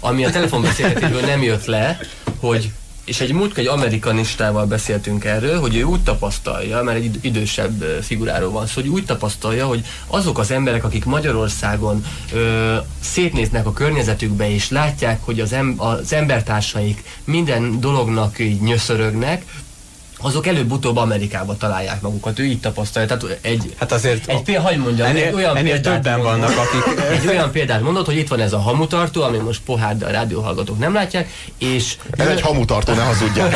[0.00, 1.98] ami a telefonbeszélgetésből nem jött le,
[2.40, 2.70] hogy
[3.06, 7.82] és egy múltkor egy amerikanistával beszéltünk erről, hogy ő úgy tapasztalja, mert egy id- idősebb
[8.02, 13.72] figuráról van szó, hogy úgy tapasztalja, hogy azok az emberek, akik Magyarországon ö, szétnéznek a
[13.72, 19.44] környezetükbe, és látják, hogy az, em- az embertársaik minden dolognak így nyöszörögnek,
[20.20, 22.38] azok előbb-utóbb Amerikába találják magukat.
[22.38, 23.08] Ő így tapasztalja.
[23.08, 26.50] Tehát egy, Hát azért egy példa, hogy mondjam, ennél, egy olyan ennél példát többen vannak,
[26.50, 30.06] akik egy olyan példát mondott, hogy itt van ez a hamutartó, ami most pohár, de
[30.06, 33.50] a rádióhallgatók nem látják, és Ez egy hamutartó, ne hazudjál.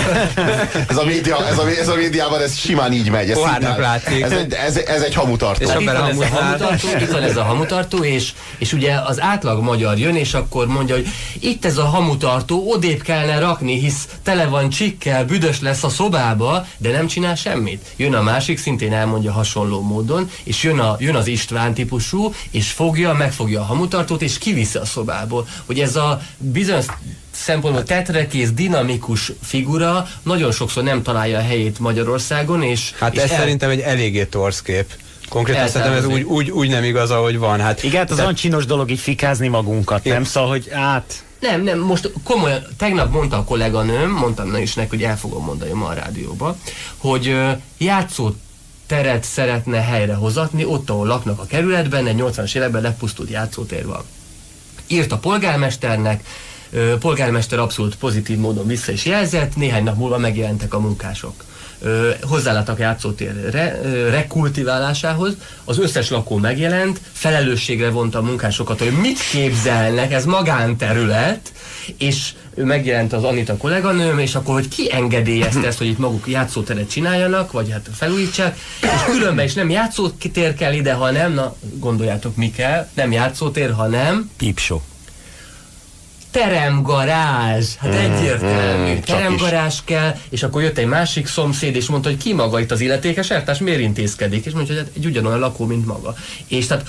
[0.88, 3.31] Ez a, média, ez, a, ez a médiában ez simán így megy.
[3.31, 4.23] Ez, Pohárnak látszik.
[4.23, 5.64] ez, egy- ez, ez egy hamutartó.
[5.64, 9.20] És itt van, ez a hamutartó, itt van ez a hamutartó, és, és ugye az
[9.20, 11.07] átlag magyar jön, és akkor mondja, hogy
[11.40, 16.50] itt ez a hamutartó, odébb kellene rakni, hisz tele van csikkel, büdös lesz a szobába,
[16.79, 17.87] de nem csinál semmit.
[17.97, 22.71] Jön a másik, szintén elmondja hasonló módon, és jön, a, jön az István típusú, és
[22.71, 25.49] fogja, megfogja a hamutartót, és kiviszi a szobából.
[25.67, 26.87] Hogy ez a bizonyos
[27.31, 32.93] szempontból tetrekész, dinamikus figura nagyon sokszor nem találja a helyét Magyarországon, és...
[32.99, 34.93] Hát és ez szerintem egy eléggé torsz kép.
[35.29, 37.61] Konkrétan szerintem ez úgy, úgy, úgy nem igaz, ahogy van.
[37.61, 40.25] Hát, Igen, hát az olyan csinos dolog így fikázni magunkat, nem?
[40.25, 41.25] Szóval, hogy hát...
[41.40, 45.72] Nem, nem, most komolyan, tegnap mondta a kolléganőm, mondtam is neki, hogy el fogom mondani
[45.72, 46.57] ma a rádióba,
[46.96, 47.37] hogy
[47.79, 48.31] játszó
[48.87, 54.03] teret szeretne helyrehozatni, ott, ahol laknak a kerületben, egy 80-as években lepusztult játszótér van.
[54.87, 56.24] Írt a polgármesternek,
[56.98, 61.44] polgármester abszolút pozitív módon vissza is jelzett, néhány nap múlva megjelentek a munkások.
[61.83, 68.79] Ö, hozzáláttak a játszótér re, ö, rekultiválásához, az összes lakó megjelent, felelősségre vonta a munkásokat,
[68.79, 71.53] hogy mit képzelnek, ez magánterület,
[71.99, 76.90] és megjelent az Anita kolléganőm, és akkor, hogy ki engedélyezte ezt, hogy itt maguk játszóteret
[76.90, 82.51] csináljanak, vagy hát felújítsák, és különben is nem játszótér kell ide, hanem, na gondoljátok mi
[82.51, 84.83] kell, nem játszótér, hanem Pípsó.
[86.31, 92.19] Teremgarázs, hát egyértelmű, mm, teremgarázs kell, és akkor jött egy másik szomszéd, és mondta, hogy
[92.19, 95.66] ki maga itt az illetékes eltárs, miért intézkedik, és mondja, hogy hát egy ugyanolyan lakó,
[95.66, 96.14] mint maga.
[96.49, 96.85] És tehát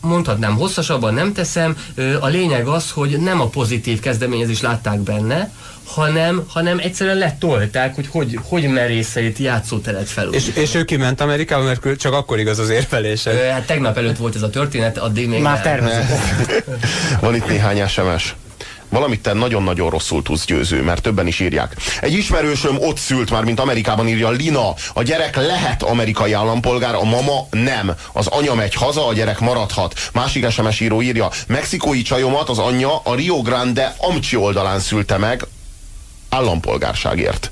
[0.00, 1.76] mondhatnám, hosszasabban nem teszem,
[2.20, 5.50] a lényeg az, hogy nem a pozitív kezdeményezést látták benne,
[5.84, 10.52] hanem, hanem egyszerűen letolták, hogy hogy, hogy merészeit játszóteret felújítani.
[10.56, 13.30] és, és ő kiment Amerikába, mert csak akkor igaz az érvelése.
[13.30, 15.62] Hát tegnap előtt volt ez a történet, addig még Már nem.
[15.62, 16.64] tervezett.
[17.20, 18.34] Van itt néhány SMS.
[18.94, 21.76] Valamit te nagyon-nagyon rosszul tudsz győző, mert többen is írják.
[22.00, 24.74] Egy ismerősöm ott szült már, mint Amerikában írja Lina.
[24.92, 27.94] A gyerek lehet amerikai állampolgár, a mama nem.
[28.12, 30.10] Az anya megy haza, a gyerek maradhat.
[30.12, 35.46] Másik SMS író írja, mexikói csajomat az anyja a Rio Grande Amcsi oldalán szülte meg
[36.28, 37.50] állampolgárságért.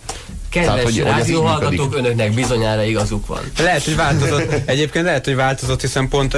[0.52, 3.40] Kedves Tehát, hogy- hogy ez így rádióhallgatók, önöknek bizonyára igazuk van.
[3.58, 4.52] Lehet, hogy változott.
[4.68, 6.34] Egyébként lehet, hogy változott, hiszen pont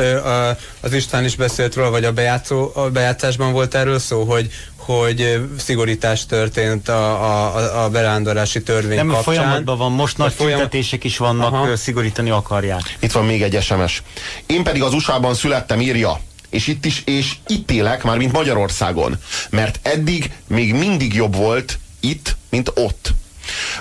[0.81, 5.41] az István is beszélt róla, vagy a, bejátszó, a bejátszásban volt erről szó, hogy hogy
[5.59, 9.23] szigorítás történt a, a, a berándorlási törvény Nem, kapcsán.
[9.25, 11.77] folyamatban van, most nagy folyam- tüntetések is vannak, Aha.
[11.77, 12.97] szigorítani akarják.
[13.01, 14.03] Itt van még egy SMS.
[14.47, 16.21] Én pedig az USA-ban születtem, írja.
[16.51, 19.17] És itt is, és itt élek, már mint Magyarországon.
[19.51, 23.13] Mert eddig még mindig jobb volt itt, mint ott.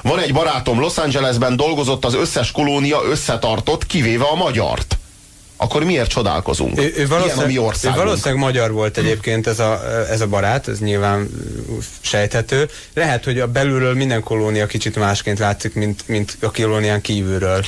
[0.02, 4.98] Van egy barátom, Los Angelesben dolgozott, az összes kolónia összetartott, kivéve a magyart.
[5.58, 6.80] Akkor miért csodálkozunk?
[6.80, 10.28] Ő, ő, Ilyen a mi valószínűleg, ő valószínűleg magyar volt egyébként ez a, ez a
[10.28, 11.30] barát, ez nyilván
[12.02, 12.70] sejthető.
[12.94, 17.66] Lehet, hogy a belülről minden kolónia kicsit másként látszik, mint, mint a kolónián kívülről.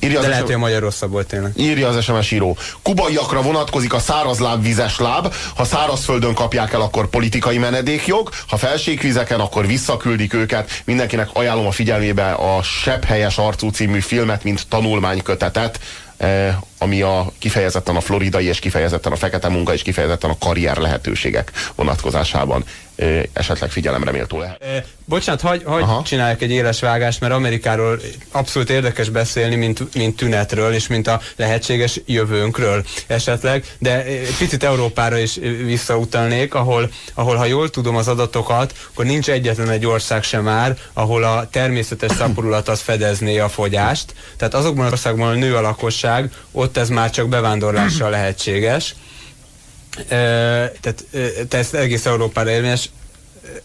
[0.00, 1.52] Írja De lehet, hogy a magyar rosszabb volt tényleg.
[1.56, 2.56] Írja az SMS író.
[2.82, 5.34] Kubaiakra vonatkozik a száraz láb, vizes láb.
[5.56, 8.30] Ha szárazföldön kapják el, akkor politikai menedékjog.
[8.48, 10.82] Ha felségvizeken, akkor visszaküldik őket.
[10.84, 15.80] Mindenkinek ajánlom a figyelmébe a Sebb helyes arcú című filmet, mint tanulmánykötetet,
[16.16, 20.76] eh, ami a kifejezetten a floridai és kifejezetten a fekete munka és kifejezetten a karrier
[20.76, 22.64] lehetőségek vonatkozásában
[22.96, 24.62] eh, esetleg figyelemre méltó lehet.
[24.62, 26.02] E, bocsánat, hagy, hagy Aha.
[26.02, 31.20] csináljak egy éles vágást, mert Amerikáról abszolút érdekes beszélni, mint, mint tünetről, és mint a
[31.36, 38.08] lehetséges jövőnkről esetleg, de egy picit Európára is visszautalnék, ahol, ahol ha jól tudom az
[38.08, 43.48] adatokat, akkor nincs egyetlen egy ország sem már, ahol a természetes szaporulat az fedezné a
[43.48, 44.14] fogyást.
[44.36, 48.94] Tehát azokban az országban, ahol nő a lakosság, ott ez már csak bevándorlással lehetséges.
[50.08, 52.90] Tehát, tehát ez egész Európára érvényes,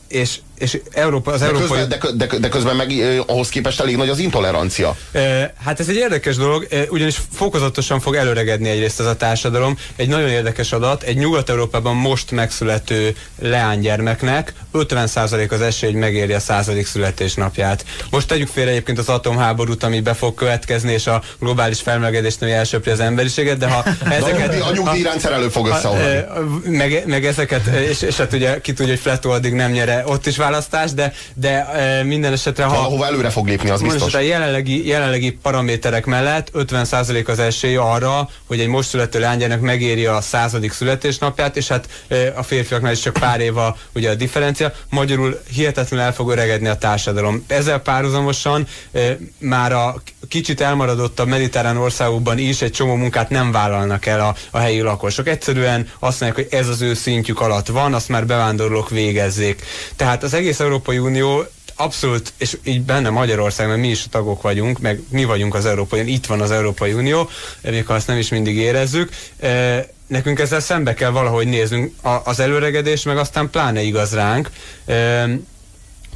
[0.07, 1.67] és, és Európa, az De európai...
[1.67, 4.95] közben, de, de, de közben meg eh, ahhoz képest elég nagy az intolerancia.
[5.11, 9.77] Ö, Hát ez egy érdekes dolog, ö, ugyanis fokozatosan fog előregedni egyrészt ez a társadalom.
[9.95, 16.39] Egy nagyon érdekes adat, egy Nyugat-Európában most megszülető leánygyermeknek 50% az esély, hogy megéri a
[16.39, 17.85] századik születésnapját.
[18.09, 22.51] Most tegyük félre egyébként az atomháborút, ami be fog következni, és a globális felmelegedés, ami
[22.51, 24.61] elsöpri az emberiséget, de ha ezeket...
[24.61, 26.23] a nyugdíjrendszer elő fog összeomlani.
[26.65, 30.25] meg, meg ezeket, és, és hát ugye ki tudja, hogy Fletó addig nem nyere ott
[30.25, 34.13] is választás, de, de ö, minden esetre, ha, Valahova előre fog lépni, az biztos.
[34.13, 40.05] a jelenlegi, jelenlegi paraméterek mellett 50% az esély arra, hogy egy most születő lánygyermek megéri
[40.05, 44.15] a századik születésnapját, és hát ö, a férfiaknál is csak pár év a, ugye a
[44.15, 44.73] differencia.
[44.89, 47.43] Magyarul hihetetlenül el fog öregedni a társadalom.
[47.47, 54.05] Ezzel párhuzamosan ö, már a kicsit elmaradottabb mediterrán országokban is egy csomó munkát nem vállalnak
[54.05, 55.27] el a, a helyi lakosok.
[55.27, 59.61] Egyszerűen azt mondják, hogy ez az ő szintjük alatt van, azt már bevándorlók végezzék.
[59.95, 64.79] Tehát az egész Európai Unió abszolút, és így benne Magyarország, mert mi is tagok vagyunk,
[64.79, 67.29] meg mi vagyunk az Európai Unió, itt van az Európai Unió,
[67.61, 72.39] még ha azt nem is mindig érezzük, e, nekünk ezzel szembe kell valahogy néznünk az
[72.39, 74.49] előregedés, meg aztán pláne igaz ránk.
[74.85, 75.27] E,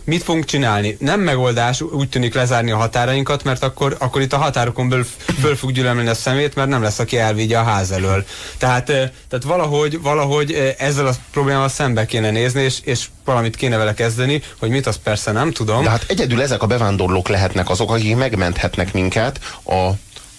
[0.06, 0.98] mit fogunk csinálni?
[1.00, 5.06] Nem megoldás úgy tűnik lezárni a határainkat, mert akkor, akkor itt a határokon belül
[5.40, 8.26] föl fog gyűlölni a szemét, mert nem lesz, aki elvigye a ház elől.
[8.58, 13.78] Tehát, eh, tehát valahogy, valahogy ezzel a problémával szembe kéne nézni, és, és valamit kéne
[13.78, 15.84] vele kezdeni, hogy mit, azt persze nem tudom.
[15.84, 19.92] De hát egyedül ezek a bevándorlók lehetnek azok, akik megmenthetnek minket a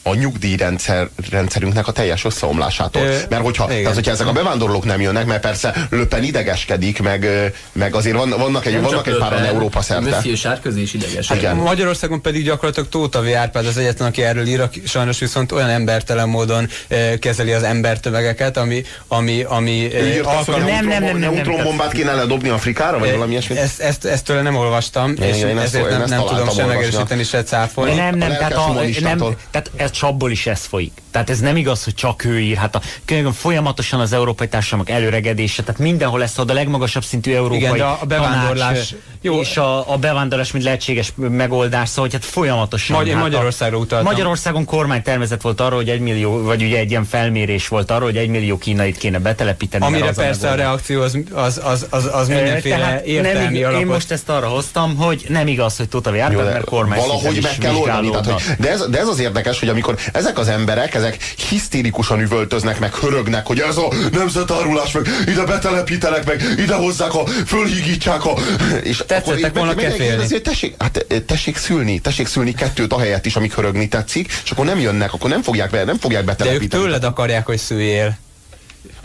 [0.07, 3.03] a nyugdíjrendszer rendszerünknek a teljes összeomlásától.
[3.03, 3.81] Ö, mert hogyha, igen.
[3.81, 7.27] tehát, hogyha ezek a bevándorlók nem jönnek, mert persze Löpen idegeskedik, meg,
[7.73, 10.11] meg azért van, vannak egy, Nem vannak egy páran Európa szerte.
[10.11, 11.29] Monsieur Sárközi is ideges.
[11.29, 11.57] Hát igen.
[11.57, 13.27] Magyarországon pedig gyakorlatilag Tóta V.
[13.37, 17.63] Árpád az egyetlen, aki erről ír, aki sajnos viszont olyan embertelen módon eh, kezeli az
[17.63, 22.99] embertömegeket, ami, ami, ami eh, alkalom- Nem, nem, nem, nem, nem, neutronbombát kéne ledobni Afrikára,
[22.99, 23.59] vagy valami ilyesmit?
[23.59, 27.43] ezt, ezt, ezt tőle nem olvastam, és ezért én nem, nem tudom sem megerősíteni, se
[27.43, 27.95] cáfolni.
[27.95, 29.19] Nem, nem, tehát, a, nem,
[29.51, 30.93] tehát ez csapból is ez folyik.
[31.11, 32.57] Tehát ez nem igaz, hogy csak ő ír.
[32.57, 37.35] Hát a, könyvben folyamatosan az európai társadalmak előregedése, tehát mindenhol lesz ott a legmagasabb szintű
[37.35, 39.41] európai Igen, de a bevándorlás- jó.
[39.41, 42.97] és a, a bevándorlás, mint lehetséges megoldás, szóval hogy hát folyamatosan.
[42.97, 44.11] Magy- hát Magyarországra a, utaltam.
[44.13, 48.17] Magyarországon kormánytervezet volt arról, hogy egy millió, vagy ugye egy ilyen felmérés volt arról, hogy
[48.17, 49.85] egy millió kínait kéne betelepíteni.
[49.85, 50.67] Amire az persze a megoldás.
[50.67, 53.81] reakció az, az, az, az, az mindenféle tehát nem értelmi ig- alapot.
[53.81, 57.59] Én most ezt arra hoztam, hogy nem igaz, hogy Tóta de mert kormány valahogy meg
[57.59, 58.11] kell oldani.
[58.11, 62.21] Tehát, hogy, de, ez, de ez az érdekes, hogy amikor ezek az emberek, ezek hisztérikusan
[62.21, 68.25] üvöltöznek, meg hörögnek, hogy ez a nemzetárulás, meg ide betelepítenek, meg ide hozzák a, fölhígítsák
[68.25, 68.35] a...
[68.83, 70.41] És Tetszettek volna kefélni.
[70.41, 74.79] tessék, hát, tessék szülni, tessék szülni kettőt ahelyett is, amik hörögni tetszik, és akkor nem
[74.81, 76.83] jönnek, akkor nem fogják, be, nem fogják De ők betelepíteni.
[76.83, 78.19] tőled akarják, hogy szüljél.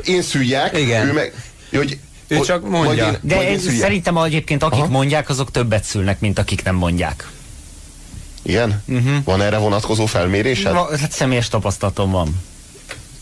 [0.06, 1.08] Én szüljek, Igen.
[1.08, 1.34] ő meg...
[1.72, 3.08] Hogy, Ő csak mondja.
[3.08, 3.82] Én, De én szüljek.
[3.82, 4.90] szerintem egyébként akik Aha.
[4.92, 7.28] mondják, azok többet szülnek, mint akik nem mondják.
[8.42, 8.82] Igen?
[8.86, 9.16] Mhm.
[9.24, 10.74] Van erre vonatkozó felmérésed?
[10.74, 12.42] Va- Hát személyes tapasztalatom van.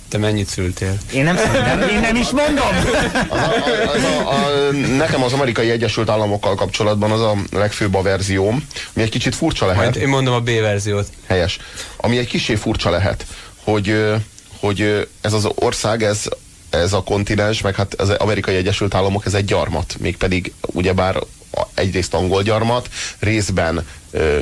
[0.08, 0.98] Te mennyit szültél?
[1.14, 2.68] Én nem, nem, én nem is mondom.
[3.30, 3.54] Az a,
[3.96, 9.04] az a, a, nekem az amerikai Egyesült Államokkal kapcsolatban az a legfőbb a verzióm, ami
[9.04, 9.82] egy kicsit furcsa lehet.
[9.84, 11.08] Majd én mondom a B verziót.
[11.28, 11.60] Helyes.
[11.98, 13.26] Ami egy kicsit furcsa lehet,
[13.64, 14.06] hogy,
[14.60, 16.24] hogy ez az ország, ez,
[16.70, 19.96] ez a kontinens, meg hát az amerikai Egyesült Államok, ez egy gyarmat.
[20.00, 21.18] Mégpedig ugyebár
[21.74, 23.88] egyrészt angol gyarmat, részben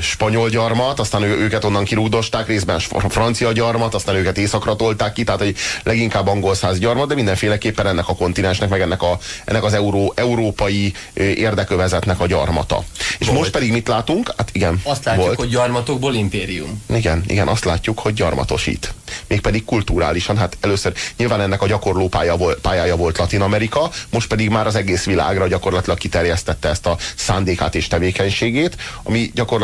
[0.02, 5.14] spanyol gyarmat, aztán ő, őket onnan kirúdosták, részben fr- francia gyarmat, aztán őket északra tolták
[5.14, 9.18] ki, tehát egy leginkább angol száz gyarmat, de mindenféleképpen ennek a kontinensnek, meg ennek, a,
[9.46, 12.84] ennek az euró, európai érdekövezetnek a gyarmata.
[13.20, 13.40] És Volt.
[13.40, 14.34] most pedig mit látunk?
[14.38, 15.38] Hát igen, Azt látjuk, volt.
[15.38, 16.84] hogy gyarmatokból impérium.
[16.94, 18.94] Igen, igen, azt látjuk, hogy gyarmatosít.
[19.28, 24.28] Mégpedig kulturálisan, hát először nyilván ennek a gyakorló pálya volt, pályája volt Latin Amerika, most
[24.28, 29.56] pedig már az egész világra gyakorlatilag kiterjesztette ezt a szándékát és tevékenységét, ami gyakorlatilag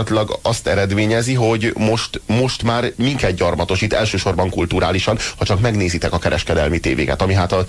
[0.42, 6.80] azt eredményezi, hogy most, most már minket gyarmatosít, elsősorban kulturálisan, ha csak megnézitek a kereskedelmi
[6.80, 7.66] tévéket, ami hát a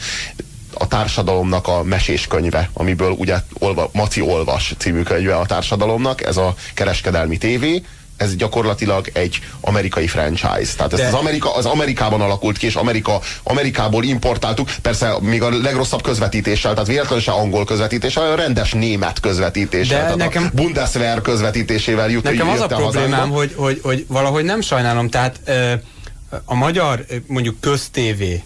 [0.76, 6.36] a társadalomnak a mesés könyve, amiből ugye olva, Maci Olvas című könyve a társadalomnak, ez
[6.36, 7.82] a kereskedelmi tévé,
[8.16, 10.74] ez gyakorlatilag egy amerikai franchise.
[10.76, 15.42] Tehát ez De- az, Amerika, az Amerikában alakult ki, és Amerika, Amerikából importáltuk, persze még
[15.42, 20.44] a legrosszabb közvetítéssel, tehát véletlenül se angol közvetítéssel, hanem rendes német közvetítéssel, De tehát nekem-
[20.44, 23.36] a Bundeswehr közvetítésével jut Nekem az a problémám, hazánkba.
[23.36, 25.40] hogy, hogy, hogy valahogy nem sajnálom, tehát
[26.44, 28.42] a magyar mondjuk köztévé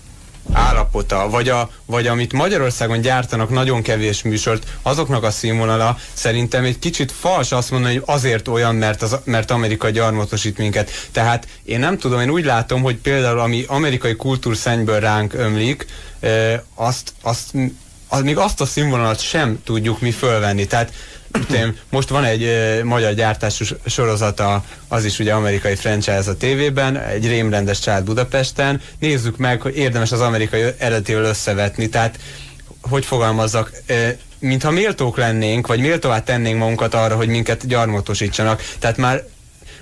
[0.53, 6.79] állapota, vagy, a, vagy amit Magyarországon gyártanak nagyon kevés műsort, azoknak a színvonala szerintem egy
[6.79, 10.91] kicsit fals azt mondani, hogy azért olyan, mert, az, mert Amerika gyarmatosít minket.
[11.13, 15.87] Tehát én nem tudom, én úgy látom, hogy például ami amerikai kultúrszennyből ránk ömlik,
[16.75, 17.55] azt, azt
[18.09, 20.67] az, még azt a színvonalat sem tudjuk mi fölvenni.
[20.67, 20.93] Tehát
[21.55, 26.97] én, most van egy ö, magyar gyártású sorozata, az is ugye amerikai franchise a tévében,
[26.97, 28.81] egy rémrendes család Budapesten.
[28.99, 31.89] Nézzük meg, hogy érdemes az amerikai eredetével összevetni.
[31.89, 32.19] Tehát,
[32.81, 38.63] hogy fogalmazzak, ö, mintha méltók lennénk, vagy méltóvá tennénk magunkat arra, hogy minket gyarmatosítsanak.
[38.79, 39.23] Tehát már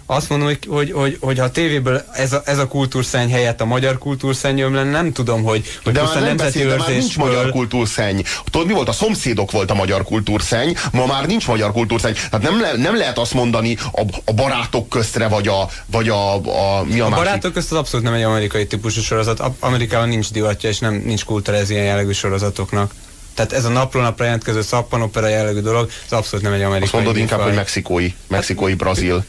[0.07, 3.61] azt mondom, hogy, hogy, hogy, hogy ha a tévéből ez a, ez a kultúrszenny helyett
[3.61, 6.89] a magyar kultúrszenny jön lenne, nem tudom, hogy, hogy De már nem beszél, de már
[6.89, 8.21] nincs magyar kultúrszenny.
[8.51, 8.89] Tudod, mi volt?
[8.89, 12.13] A szomszédok volt a magyar kultúrszenny, ma már nincs magyar kultúrszenny.
[12.31, 16.35] Tehát nem, le, nem lehet azt mondani a, a barátok köztre, vagy a, vagy a,
[16.35, 17.25] a mi a, A másik.
[17.25, 19.43] barátok közt az abszolút nem egy amerikai típusú sorozat.
[19.61, 22.93] Amerikában nincs divatja, és nem nincs kultúra ez ilyen jellegű sorozatoknak.
[23.35, 26.93] Tehát ez a napról napra jelentkező szappanopera jellegű dolog, ez abszolút nem egy amerikai Azt
[26.93, 27.47] mondod inkább, műfaj.
[27.47, 29.25] hogy mexikói, mexikói, brazil.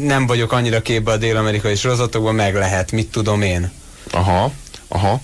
[0.00, 3.70] Nem vagyok annyira képbe a dél-amerikai sorozatokban, meg lehet, mit tudom én.
[4.10, 4.52] Aha,
[4.88, 5.20] aha.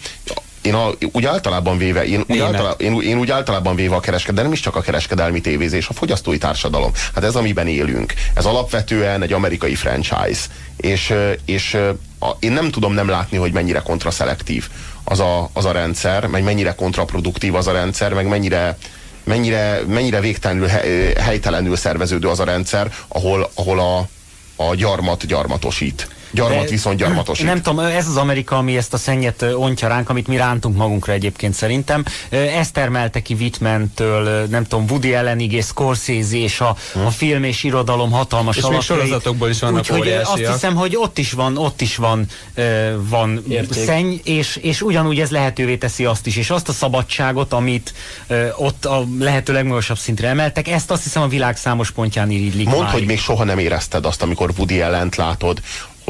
[0.62, 4.44] Én a, úgy általában véve, én úgy, általában, én, én úgy általában véve a kereskedelem,
[4.44, 6.92] nem is csak a kereskedelmi tévézés, a fogyasztói társadalom.
[7.14, 8.14] Hát ez, amiben élünk.
[8.34, 10.40] Ez alapvetően egy amerikai franchise.
[10.76, 11.74] És, és
[12.18, 14.68] a, én nem tudom nem látni, hogy mennyire kontraszelektív
[15.04, 18.76] az a, az a rendszer, meg mennyire kontraproduktív az a rendszer, meg mennyire,
[19.30, 20.80] mennyire, mennyire végtelenül he,
[21.20, 24.08] helytelenül szerveződő az a rendszer, ahol, ahol a,
[24.64, 26.08] a gyarmat gyarmatosít.
[26.32, 27.46] Gyarmat De- viszont gyarmatosít.
[27.46, 31.12] Nem tudom, ez az Amerika, ami ezt a szennyet ontja ránk, amit mi rántunk magunkra
[31.12, 32.04] egyébként szerintem.
[32.28, 37.44] Ö, Ez termelte ki Whitman-től, nem tudom, Woody Allenig és Scorsese és a, a film
[37.44, 38.96] és irodalom hatalmas És még alapjai.
[38.98, 40.52] sorozatokból is vannak Úgyhogy ö, azt óriásiak.
[40.52, 42.26] hiszem, hogy ott is van, ott is van,
[42.96, 43.84] van Érték.
[43.84, 47.94] szenny, és, és ugyanúgy ez lehetővé teszi azt is, és azt a szabadságot, amit
[48.56, 52.80] ott a lehető legmagasabb szintre emeltek, ezt azt hiszem a világ számos pontján irigylik Mondd,
[52.80, 52.92] máig.
[52.92, 55.60] hogy még soha nem érezted azt, amikor Woody ellent látod,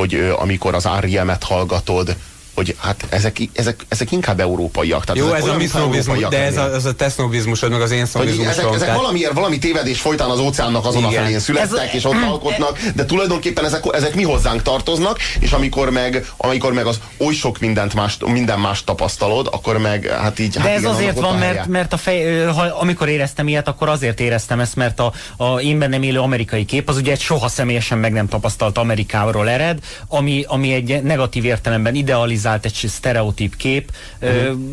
[0.01, 2.17] hogy amikor az R.E.M-et hallgatod,
[2.61, 5.05] hogy hát ezek, ezek, ezek inkább európaiak.
[5.05, 6.95] Tehát Jó, ezek ez a olyan, mi mintha sznobizmus, európaiak de ez a, ez a
[6.95, 8.51] te sznobizmusod, meg az én sznobizmusom.
[8.51, 11.21] ezek, ezek tehát- valamiért valami tévedés folytán az óceánnak azon Igen.
[11.21, 15.53] a felén születtek, Ez- és ott alkotnak, de tulajdonképpen ezek, ezek mi hozzánk tartoznak, és
[15.53, 20.39] amikor meg, amikor meg az oly sok mindent más, minden más tapasztalod, akkor meg hát
[20.39, 20.53] így...
[20.53, 23.69] De hát ez igen, azért van, a mert, mert a fej, ha, amikor éreztem ilyet,
[23.69, 27.21] akkor azért éreztem ezt, mert a, a én bennem élő amerikai kép az ugye egy
[27.21, 33.57] soha személyesen meg nem tapasztalt Amerikáról ered, ami, ami egy negatív értelemben idealizált, egy sztereotíp
[33.57, 33.93] kép,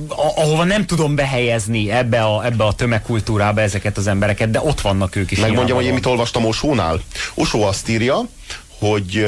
[0.07, 4.81] a, ahova nem tudom behelyezni ebbe a, ebbe a tömegkultúrába ezeket az embereket, de ott
[4.81, 5.39] vannak ők is.
[5.39, 7.01] Megmondjam, hogy én mit olvastam Osónál.
[7.33, 8.27] Osó azt írja,
[8.79, 9.27] hogy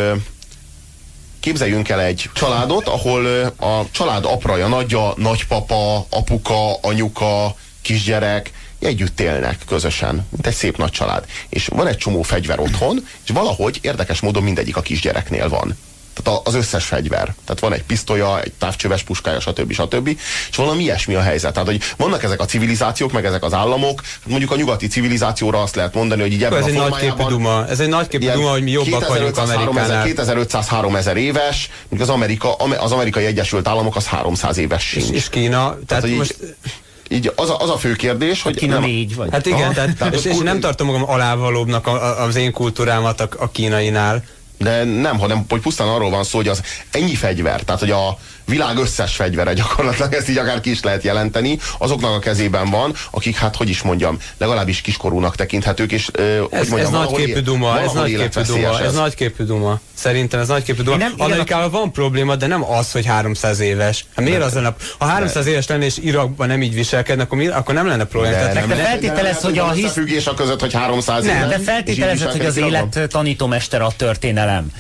[1.40, 3.26] képzeljünk el egy családot, ahol
[3.60, 10.92] a család apraja, nagyja, nagypapa, apuka, anyuka, kisgyerek, együtt élnek közösen, mint egy szép nagy
[10.92, 11.26] család.
[11.50, 15.78] És van egy csomó fegyver otthon, és valahogy érdekes módon mindegyik a kisgyereknél van.
[16.24, 17.24] Tehát a- az összes fegyver.
[17.46, 19.74] Tehát van egy pisztolya, egy távcsöves puskája, stb.
[19.74, 20.08] stb.
[20.50, 21.54] És valami ilyesmi a helyzet.
[21.54, 25.62] Tehát, hogy vannak ezek a civilizációk, meg ezek az államok, hát mondjuk a nyugati civilizációra
[25.62, 27.68] azt lehet mondani, hogy így ebben Ez a egy formájában duma.
[27.68, 31.18] Ez egy ilyen duma, hogy mi jobbak vagyunk 2500-3000 Amerikánál.
[31.18, 35.16] éves, míg az, Amerika, az amerikai Egyesült Államok az 300 éves És, sincs.
[35.16, 36.36] és Kína, tehát hogy így- most...
[37.12, 39.28] Így az a, az a fő kérdés, hogy Kína nem- négy vagy.
[39.32, 42.52] Hát igen, Aha, tehát, tehát és, és nem tartom magam alávalóbbnak a, a, az én
[42.52, 44.24] kultúrámat a, a kínainál.
[44.60, 48.18] De nem, hanem hogy pusztán arról van szó, hogy az ennyi fegyver, tehát hogy a
[48.50, 52.94] világ összes fegyvere gyakorlatilag, ezt így akár ki is lehet jelenteni, azoknak a kezében van,
[53.12, 57.40] akik hát, hogy is mondjam, legalábbis kiskorúnak tekinthetők, és ö, hogy Ez, mondjam, ez nagyképű
[57.40, 59.80] duma, ez valahol nagyképű duma, ez nagyképű duma.
[59.94, 60.96] Szerintem ez nagyképű duma.
[60.96, 64.06] Én nem- Amerikában van probléma, de nem az, hogy 300 éves.
[64.16, 64.76] Hát miért az lenne?
[64.98, 68.34] Ha 300 éves lenne és Irakban nem így viselkedne, akkor, mi, akkor nem lenne probléma.
[68.36, 71.50] De Tehát nem, de feltételez, hogy a hisz- összefüggés a között, hogy 300 Nem, éves,
[71.50, 74.72] de feltételezed, hogy az élet tanítomester a történelem.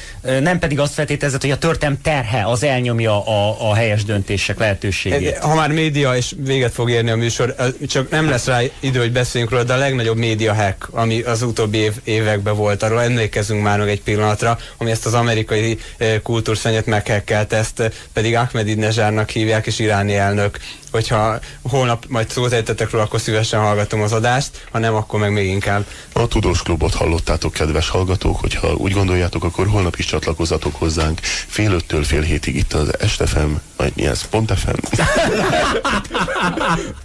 [0.41, 5.37] Nem pedig azt feltételezed, hogy a történelem terhe az elnyomja a, a helyes döntések lehetőségét.
[5.37, 7.55] Ha már média, és véget fog érni a műsor,
[7.87, 11.41] csak nem lesz rá idő, hogy beszéljünk róla, de a legnagyobb média hack, ami az
[11.41, 16.19] utóbbi év, években volt, arról emlékezünk már meg egy pillanatra, ami ezt az amerikai eh,
[16.23, 20.57] kultúrszennyet meghekkelte, ezt eh, pedig Ahmedinejadnak hívják, és iráni elnök.
[20.91, 25.31] Hogyha holnap majd szót ejtetek róla, akkor szívesen hallgatom az adást, ha nem, akkor meg
[25.31, 25.85] még inkább.
[26.13, 31.71] A Tudós Klubot hallottátok, kedves hallgatók, hogyha úgy gondoljátok, akkor holnap is csatlakozzatok hozzánk fél
[31.71, 34.69] öttől fél hétig itt az Estefem, vagy mi ez, Pont FM?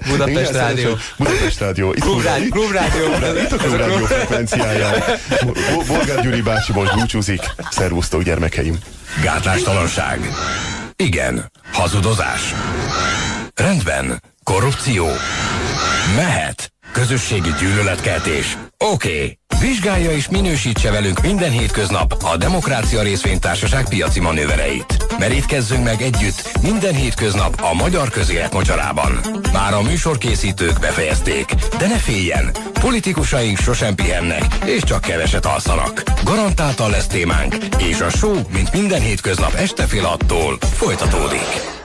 [0.09, 0.97] Budapest Igen, Rádió.
[1.19, 1.93] Budapest Rádió.
[1.93, 2.49] Itt Klub Rádió.
[2.49, 3.05] Klub Rádió.
[3.45, 5.03] Itt a Klub Rádió frekvenciáján.
[5.45, 7.41] Bo- Bolgár Gyuri bácsi most búcsúzik.
[7.71, 8.79] Szervusztok, gyermekeim!
[9.23, 10.31] Gátlástalanság.
[10.97, 11.51] Igen.
[11.73, 12.55] Hazudozás.
[13.55, 14.23] Rendben.
[14.43, 15.07] Korrupció.
[16.17, 16.73] Mehet.
[16.95, 18.59] Közösségi gyűlöletkeltés.
[18.79, 19.09] Oké.
[19.09, 19.39] Okay.
[19.61, 25.17] Vizsgálja és minősítse velünk minden hétköznap a Demokrácia Részvénytársaság piaci manővereit.
[25.19, 29.21] Merítkezzünk meg együtt minden hétköznap a magyar közélet mocsarában.
[29.53, 36.03] Már a műsorkészítők befejezték, de ne féljen, politikusaink sosem pihennek, és csak keveset alszanak.
[36.25, 41.83] Garantáltan lesz témánk, és a show, mint minden hétköznap este fél attól folytatódik.